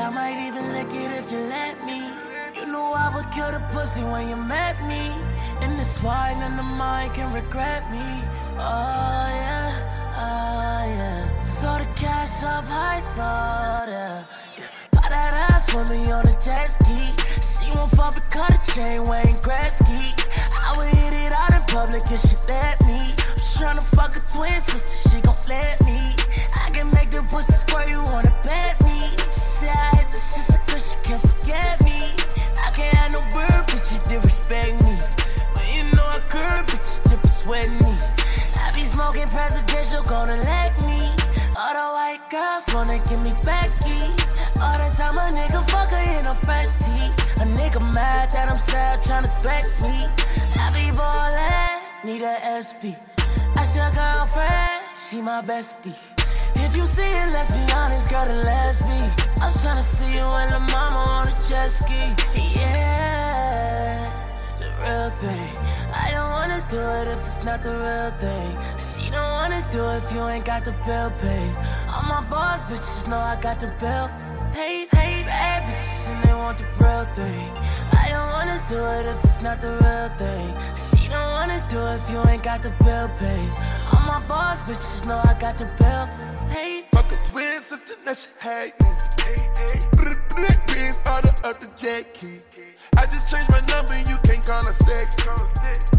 I 0.01 0.09
might 0.09 0.47
even 0.47 0.73
lick 0.73 0.91
it 0.93 1.11
if 1.11 1.31
you 1.31 1.37
let 1.37 1.85
me. 1.85 2.09
You 2.55 2.65
know 2.65 2.91
I 2.91 3.13
would 3.13 3.29
kill 3.31 3.51
the 3.51 3.59
pussy 3.71 4.01
when 4.01 4.27
you 4.29 4.35
met 4.35 4.81
me. 4.87 5.13
And 5.61 5.79
it's 5.79 6.01
why 6.01 6.35
none 6.39 6.57
of 6.57 6.65
mine 6.65 7.11
can 7.11 7.31
regret 7.31 7.83
me. 7.91 8.07
Oh 8.57 9.27
yeah, 9.29 9.69
oh 10.17 10.83
yeah. 10.97 11.29
Throw 11.61 11.77
the 11.77 11.85
cash 11.93 12.41
up 12.41 12.65
high, 12.65 12.99
so 12.99 13.21
yeah. 13.21 14.23
Buy 14.91 15.07
that 15.07 15.51
ass 15.51 15.69
for 15.69 15.85
me 15.93 16.11
on 16.11 16.27
a 16.27 16.33
jet 16.41 16.71
ski. 16.71 17.13
She 17.45 17.71
won't 17.75 17.91
fuck 17.91 18.15
because 18.15 18.49
the 18.57 18.71
chain 18.73 19.03
Wayne 19.03 19.37
Gretzky. 19.45 20.17
I 20.57 20.77
would 20.77 20.95
hit 20.95 21.13
it 21.13 21.31
out 21.31 21.53
in 21.53 21.61
public 21.67 22.09
if 22.11 22.19
she 22.21 22.35
let 22.47 22.81
me. 22.87 23.13
I'm 23.29 23.77
tryna 23.77 23.83
fuck 23.95 24.15
a 24.15 24.19
twin 24.21 24.59
sister, 24.61 25.09
she 25.09 25.21
gon' 25.21 25.35
let 25.47 25.79
me. 25.85 26.15
I 26.55 26.71
can 26.71 26.89
make 26.89 27.11
the 27.11 27.21
pussy 27.21 27.53
squirt, 27.53 27.87
you 27.87 28.01
wanna 28.05 28.33
bet 28.43 28.80
say 29.61 29.69
I 29.69 29.89
hit 29.97 30.09
the 30.09 30.17
so 30.17 30.57
good 30.65 30.81
she 30.81 30.97
can't 31.05 31.21
forget 31.21 31.77
me. 31.85 32.01
I 32.57 32.73
can't 32.73 32.95
have 32.97 33.11
no 33.13 33.21
bird, 33.29 33.61
bitches 33.69 34.01
disrespect 34.09 34.73
me. 34.81 34.95
But 35.53 35.65
you 35.69 35.83
know 35.93 36.07
I 36.17 36.19
curb 36.33 36.65
bitches 36.65 36.97
just 37.05 37.43
sweat 37.43 37.69
me. 37.85 37.93
I 38.57 38.71
be 38.73 38.83
smoking 38.85 39.29
presidential, 39.29 40.01
gonna 40.09 40.37
let 40.41 40.73
me. 40.81 40.99
All 41.53 41.73
the 41.77 41.87
white 41.97 42.25
girls 42.33 42.65
wanna 42.73 42.97
give 43.05 43.21
me 43.21 43.33
Becky. 43.45 44.01
All 44.63 44.77
the 44.81 44.89
time 44.97 45.17
a 45.21 45.29
nigga 45.29 45.61
fuck 45.69 45.89
her 45.93 46.05
in 46.17 46.25
a 46.25 46.35
fresh 46.45 46.71
tee. 46.81 47.09
A 47.43 47.45
nigga 47.59 47.81
mad 47.93 48.31
that 48.31 48.49
I'm 48.49 48.61
sad, 48.69 49.03
tryna 49.05 49.29
threat 49.41 49.65
me. 49.85 49.95
I 50.57 50.65
be 50.73 50.85
ballin', 50.97 51.77
need 52.03 52.23
a 52.25 52.33
SP. 52.65 52.97
I 53.57 53.63
your 53.77 53.91
girlfriend, 53.93 54.81
she 54.97 55.21
my 55.21 55.41
bestie. 55.41 56.10
If 56.71 56.77
you 56.77 56.85
see 56.85 57.01
it, 57.01 57.33
let's 57.33 57.51
be 57.51 57.73
honest, 57.73 58.09
girl, 58.09 58.23
then 58.23 58.45
let's 58.45 58.77
be. 58.83 58.95
I 59.41 59.45
was 59.47 59.57
tryna 59.57 59.81
see 59.81 60.15
you 60.15 60.23
and 60.23 60.53
the 60.55 60.61
mama 60.71 60.99
on 60.99 61.27
a 61.27 61.31
jet 61.45 61.67
ski. 61.67 62.15
Yeah, 62.55 64.07
the 64.57 64.67
real 64.79 65.09
thing. 65.19 65.51
I 65.91 66.11
don't 66.11 66.29
wanna 66.31 66.63
do 66.69 66.79
it 66.79 67.09
if 67.09 67.19
it's 67.27 67.43
not 67.43 67.61
the 67.61 67.71
real 67.75 68.11
thing. 68.23 68.55
She 68.79 69.11
don't 69.11 69.31
wanna 69.31 69.67
do 69.69 69.83
it 69.83 69.97
if 69.97 70.13
you 70.13 70.25
ain't 70.29 70.45
got 70.45 70.63
the 70.63 70.71
bill 70.87 71.11
paid. 71.19 71.53
All 71.91 72.03
my 72.03 72.21
boss 72.29 72.63
bitches 72.63 73.05
know 73.05 73.19
I 73.19 73.35
got 73.41 73.59
the 73.59 73.67
bill 73.81 74.09
paid. 74.53 74.89
Paid 74.91 75.25
bad 75.25 75.63
bitches 75.67 76.07
and 76.07 76.23
they 76.23 76.33
want 76.33 76.57
the 76.57 76.67
real 76.79 77.03
thing. 77.13 77.51
I 78.01 78.07
don't 78.13 78.29
wanna 78.31 78.63
do 78.69 78.79
it 78.95 79.05
if 79.11 79.21
it's 79.25 79.41
not 79.41 79.59
the 79.59 79.71
real 79.83 80.09
thing. 80.17 80.55
She 80.79 80.90
don't 81.11 81.31
wanna 81.31 81.63
do 81.69 81.79
if 81.97 82.09
you 82.09 82.19
ain't 82.29 82.43
got 82.43 82.63
the 82.63 82.71
bill 82.83 83.09
paid. 83.19 83.49
All 83.93 84.01
my 84.07 84.21
boss 84.27 84.61
bitches 84.61 85.05
know 85.05 85.19
I 85.23 85.33
got 85.39 85.57
the 85.57 85.65
bill 85.77 86.07
paid. 86.49 86.85
Fuck 86.91 87.11
a 87.11 87.29
twin 87.29 87.61
sister, 87.61 87.95
now 88.05 88.13
she 88.13 88.29
hate 88.39 88.73
me. 88.81 88.87
Black 90.35 90.67
beans, 90.67 91.01
order 91.05 91.33
up 91.43 91.59
the 91.59 91.69
jet 91.77 92.13
key. 92.13 92.39
I 92.97 93.05
just 93.05 93.27
changed 93.29 93.51
my 93.51 93.61
number, 93.67 93.97
you 94.09 94.17
can't 94.23 94.43
call 94.43 94.63
her 94.63 94.71
sexy. 94.71 95.21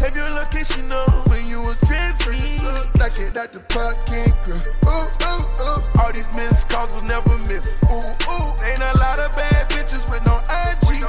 Have 0.01 0.15
your 0.15 0.29
location 0.29 0.91
on 0.91 1.09
when 1.29 1.45
you 1.47 1.61
address 1.61 2.27
me. 2.27 2.59
Like 2.99 3.17
it 3.19 3.37
at 3.37 3.53
the 3.53 3.61
parking 3.71 4.33
girl. 4.43 4.59
Ooh, 4.85 5.07
ooh, 5.23 5.43
ooh. 5.63 6.01
All 6.01 6.11
these 6.11 6.31
missed 6.35 6.69
calls 6.69 6.93
will 6.93 7.03
never 7.03 7.37
miss. 7.47 7.81
Ooh, 7.83 7.95
ooh. 7.95 8.49
Ain't 8.63 8.81
a 8.81 8.97
lot 8.99 9.19
of 9.19 9.31
bad 9.35 9.69
bitches 9.69 10.09
with 10.11 10.23
no 10.25 10.37
IG. 10.49 11.03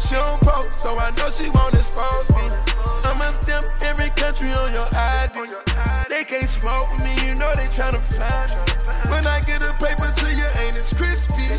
She 0.00 0.14
don't 0.14 0.40
post, 0.40 0.72
so 0.82 0.98
I 0.98 1.10
know 1.16 1.30
she 1.30 1.48
won't 1.50 1.74
expose 1.74 2.29
They 6.40 6.46
smoke 6.46 6.88
me, 7.04 7.12
you 7.28 7.34
know 7.34 7.52
they 7.52 7.68
tryna 7.68 8.00
find 8.00 8.48
me. 8.48 9.12
When 9.12 9.26
I 9.26 9.40
get 9.44 9.60
a 9.62 9.76
paper 9.76 10.08
to 10.08 10.28
you, 10.32 10.48
ain't 10.64 10.74
as 10.74 10.94
crispy. 10.94 11.52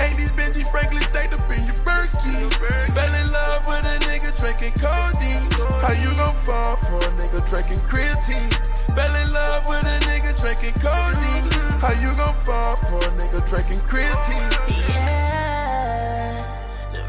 Ain't 0.00 0.16
these 0.16 0.32
Benji 0.32 0.64
Franklin 0.72 1.02
staked 1.12 1.34
up 1.34 1.44
in 1.52 1.60
your 1.68 1.76
Berkey. 1.84 2.48
Fell 2.96 3.14
in 3.20 3.30
love 3.30 3.66
with 3.66 3.84
a 3.84 4.00
nigga 4.08 4.32
drinking 4.40 4.80
codeine. 4.80 5.44
How 5.84 5.92
you 5.92 6.16
gon' 6.16 6.34
fall 6.36 6.76
for 6.76 7.04
a 7.04 7.10
nigga 7.20 7.46
drinking 7.46 7.84
creatine? 7.84 8.48
Fell 8.96 9.14
in 9.14 9.30
love 9.30 9.68
with 9.68 9.84
a 9.84 10.00
nigga 10.08 10.32
drinking 10.40 10.72
codeine. 10.80 11.44
How 11.84 11.92
you 12.00 12.16
gon' 12.16 12.34
fall 12.40 12.76
for 12.76 13.04
a 13.04 13.10
nigga 13.20 13.46
drinking 13.46 13.84
creatine? 13.84 14.88
Yeah, 14.88 15.43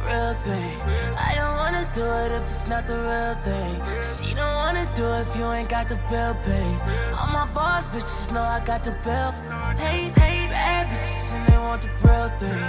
real 0.06 0.34
thing. 0.45 0.78
I 1.18 1.34
don't 1.36 1.56
wanna 1.62 1.89
do 1.93 2.06
it 2.06 2.32
if 2.32 2.43
it's 2.43 2.68
not 2.68 2.86
the 2.88 2.97
real 3.10 3.36
thing. 3.43 3.76
She 4.01 4.34
don't 4.36 4.56
wanna 4.56 4.86
do 4.95 5.06
it 5.06 5.22
if 5.28 5.36
you 5.36 5.45
ain't 5.51 5.70
got 5.70 5.89
the 5.89 5.99
bill 6.10 6.36
paid. 6.45 6.78
All 7.18 7.28
my 7.39 7.47
boss 7.53 7.88
bitches 7.88 8.32
know 8.32 8.41
I 8.41 8.60
got 8.64 8.84
the 8.84 8.91
bill 9.03 9.32
paid. 9.78 10.14
Paid 10.16 10.49
bad 10.49 10.88
bitches 10.88 11.32
and 11.34 11.47
they 11.47 11.58
want 11.58 11.82
the 11.82 11.91
real 12.03 12.30
thing. 12.41 12.64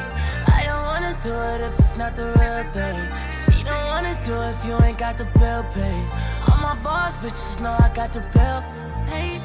I 0.59 0.61
don't 0.68 0.84
wanna 0.91 1.14
do 1.22 1.34
it 1.53 1.61
if 1.68 1.78
it's 1.78 1.97
not 1.97 2.16
the 2.16 2.26
real 2.41 2.64
thing. 2.76 3.01
She 3.45 3.62
don't 3.64 3.87
wanna 3.93 4.14
do 4.24 4.34
it 4.47 4.51
if 4.57 4.64
you 4.66 4.74
ain't 4.87 4.99
got 4.99 5.18
the 5.18 5.28
bill 5.39 5.62
paid. 5.76 6.07
All 6.49 6.59
my 6.68 6.76
boss 6.82 7.16
bitches 7.16 7.61
know 7.61 7.74
I 7.78 7.91
got 7.95 8.12
the 8.12 8.20
bill 8.34 8.61
paid. 9.11 9.41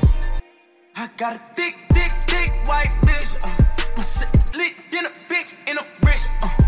I 0.96 1.10
got 1.18 1.36
a 1.36 1.42
thick, 1.56 1.76
thick, 1.94 2.12
thick 2.30 2.50
white 2.68 2.94
bitch. 3.08 3.32
Uh, 3.44 3.50
my 3.98 4.04
shit 4.04 4.32
lit 4.56 4.74
in 4.94 5.06
a 5.06 5.14
bitch 5.30 5.52
in 5.68 5.78
a 5.78 5.86
rich. 6.06 6.26
Uh, 6.44 6.61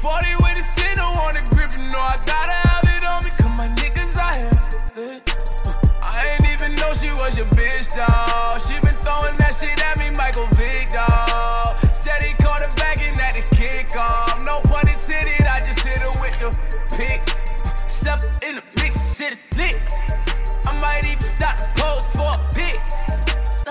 40 0.00 0.34
with 0.36 0.56
the 0.56 0.64
skin, 0.64 0.96
don't 0.96 1.14
want 1.14 1.36
to 1.36 1.44
grip. 1.54 1.72
You 1.72 1.84
know 1.92 2.00
I 2.00 2.16
gotta 2.24 2.56
have 2.68 2.84
it 2.88 3.04
on 3.04 3.22
me, 3.22 3.28
cause 3.36 3.52
my 3.60 3.68
niggas 3.76 4.16
out 4.16 4.32
here. 4.40 5.20
I 6.02 6.26
ain't 6.32 6.46
even 6.48 6.74
know 6.76 6.94
she 6.94 7.10
was 7.10 7.36
your 7.36 7.44
bitch, 7.52 7.92
dawg. 7.94 8.62
She 8.64 8.80
been 8.80 8.96
throwing 8.96 9.36
that 9.36 9.52
shit 9.52 9.78
at 9.78 9.98
me, 9.98 10.08
Michael 10.16 10.48
Vick, 10.56 10.88
dawg. 10.88 11.76
Steady 11.92 12.32
quarterbacking 12.40 13.18
at 13.18 13.34
the 13.34 13.44
kickoff. 13.54 14.42
No 14.46 14.60
pun 14.60 14.88
intended, 14.88 15.46
I 15.46 15.60
just 15.66 15.80
hit 15.80 15.98
her 15.98 16.14
with 16.18 16.36
the 16.40 16.48
pick. 16.96 17.20
Step 17.86 18.24
in 18.42 18.56
the 18.56 18.62
mix, 18.76 19.18
shit 19.18 19.32
is 19.34 19.58
lit. 19.58 19.76
I 20.66 20.80
might 20.80 21.04
even 21.04 21.20
stop 21.20 21.58
the 21.58 21.68
pose 21.76 22.06
for 22.16 22.32
a. 22.32 22.59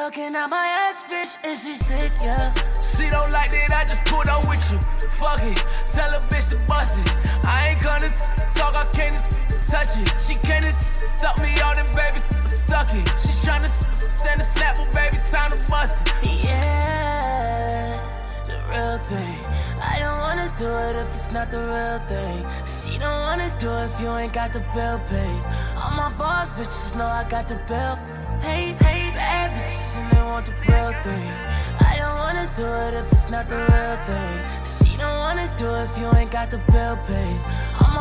Looking 0.03 0.33
at 0.33 0.49
my 0.49 0.87
ex 0.87 1.03
bitch 1.11 1.35
and 1.43 1.57
she 1.57 1.75
sick, 1.75 2.13
yeah. 2.23 2.53
She 2.81 3.09
don't 3.09 3.31
like 3.33 3.51
that, 3.51 3.69
I 3.75 3.83
just 3.83 4.03
pulled 4.05 4.29
up 4.29 4.47
with 4.47 4.63
you. 4.71 4.79
Fuck 5.19 5.43
it, 5.43 5.57
tell 5.91 6.09
a 6.15 6.21
bitch 6.31 6.49
to 6.51 6.57
bust 6.67 7.05
it. 7.05 7.11
I 7.45 7.71
ain't 7.71 7.83
gonna 7.83 8.09
talk, 8.55 8.77
I 8.77 8.85
can't 8.93 9.19
touch 9.67 9.99
it. 9.99 10.07
She 10.25 10.35
can't 10.35 10.63
suck 10.73 11.37
me 11.39 11.51
out 11.59 11.77
and 11.77 11.91
baby 11.91 12.17
suck 12.47 12.87
it. 12.95 13.07
She 13.19 13.31
tryna 13.43 13.67
send 13.67 14.39
a 14.39 14.43
snap, 14.43 14.77
but 14.77 14.93
baby, 14.93 15.17
time 15.29 15.51
to 15.51 15.69
bust 15.69 16.07
it. 16.23 16.45
Yeah, 16.45 17.99
the 18.47 18.55
real 18.71 18.99
thing. 19.11 19.39
I 19.83 19.99
don't 19.99 20.19
wanna 20.19 20.49
do 20.55 20.69
it 20.87 20.95
if 20.95 21.09
it's 21.09 21.31
not 21.33 21.51
the 21.51 21.59
real 21.59 21.99
thing. 22.07 22.45
She 22.65 22.97
don't 22.97 23.19
wanna 23.27 23.51
do 23.59 23.69
it 23.69 23.91
if 23.91 23.99
you 23.99 24.09
ain't 24.15 24.31
got 24.31 24.53
the 24.53 24.63
bill 24.73 24.99
paid. 25.09 25.43
All 25.75 25.91
my 25.91 26.09
boss 26.17 26.51
bitches 26.51 26.95
know 26.95 27.05
I 27.05 27.25
got 27.27 27.49
the 27.49 27.55
bill 27.67 27.99
Paid 28.41 28.79
bad 28.79 29.51
bitches 29.51 29.95
and 29.97 30.11
they 30.11 30.21
want 30.21 30.45
the 30.45 30.51
real 30.51 30.93
thing. 31.03 31.31
I 31.79 31.95
don't 31.97 32.17
wanna 32.17 32.49
do 32.55 32.65
it 32.65 32.93
if 32.93 33.11
it's 33.11 33.29
not 33.29 33.47
the 33.49 33.55
real 33.55 33.97
thing. 34.07 34.37
She 34.63 34.97
don't 34.97 35.17
wanna 35.19 35.49
do 35.57 35.67
it 35.75 35.89
if 35.89 35.97
you 35.97 36.07
ain't 36.17 36.31
got 36.31 36.49
the 36.49 36.59
bill 36.71 36.97
paid. 37.07 37.39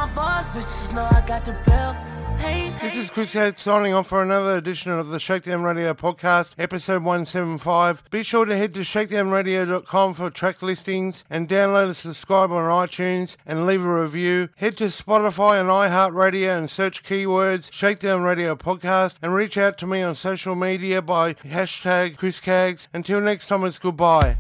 Boss 0.07 0.49
bitches 0.51 0.95
know 0.95 1.09
I 1.11 1.25
got 1.27 1.45
the 1.45 1.53
bill 1.67 1.97
paid. 2.39 2.73
This 2.81 2.95
is 2.95 3.11
Chris 3.11 3.33
Caggs 3.33 3.61
signing 3.61 3.93
off 3.95 4.07
for 4.07 4.23
another 4.23 4.57
edition 4.57 4.93
of 4.93 5.09
the 5.09 5.19
Shakedown 5.19 5.65
Radio 5.65 5.93
podcast, 5.93 6.53
episode 6.57 7.03
175. 7.03 8.05
Be 8.09 8.23
sure 8.23 8.45
to 8.45 8.57
head 8.57 8.75
to 8.75 8.81
shakedownradio.com 8.81 10.15
for 10.15 10.31
track 10.31 10.63
listings 10.63 11.25
and 11.29 11.49
download 11.49 11.87
and 11.87 11.97
subscribe 11.97 12.53
on 12.53 12.71
iTunes 12.87 13.37
and 13.45 13.67
leave 13.67 13.85
a 13.85 14.03
review. 14.03 14.51
Head 14.57 14.77
to 14.77 14.85
Spotify 14.85 15.61
and 15.61 15.69
iHeartRadio 15.69 16.57
and 16.57 16.71
search 16.71 17.03
keywords 17.03 17.69
Shakedown 17.73 18.23
Radio 18.23 18.55
Podcast 18.55 19.17
and 19.21 19.35
reach 19.35 19.59
out 19.59 19.79
to 19.79 19.87
me 19.89 20.03
on 20.03 20.15
social 20.15 20.55
media 20.55 21.03
by 21.03 21.35
hashtag 21.35 22.17
Chris 22.17 22.39
Caggs. 22.39 22.87
Until 22.95 23.21
next 23.21 23.49
time, 23.49 23.65
it's 23.65 23.81
goodbye. 23.81 24.37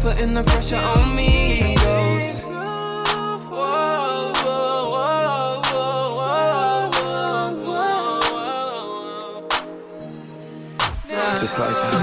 Putting 0.00 0.34
the 0.34 0.44
pressure 0.44 0.76
on 0.76 1.16
me. 1.16 1.74
Just 11.40 11.56
like 11.56 11.70
that. 11.70 11.97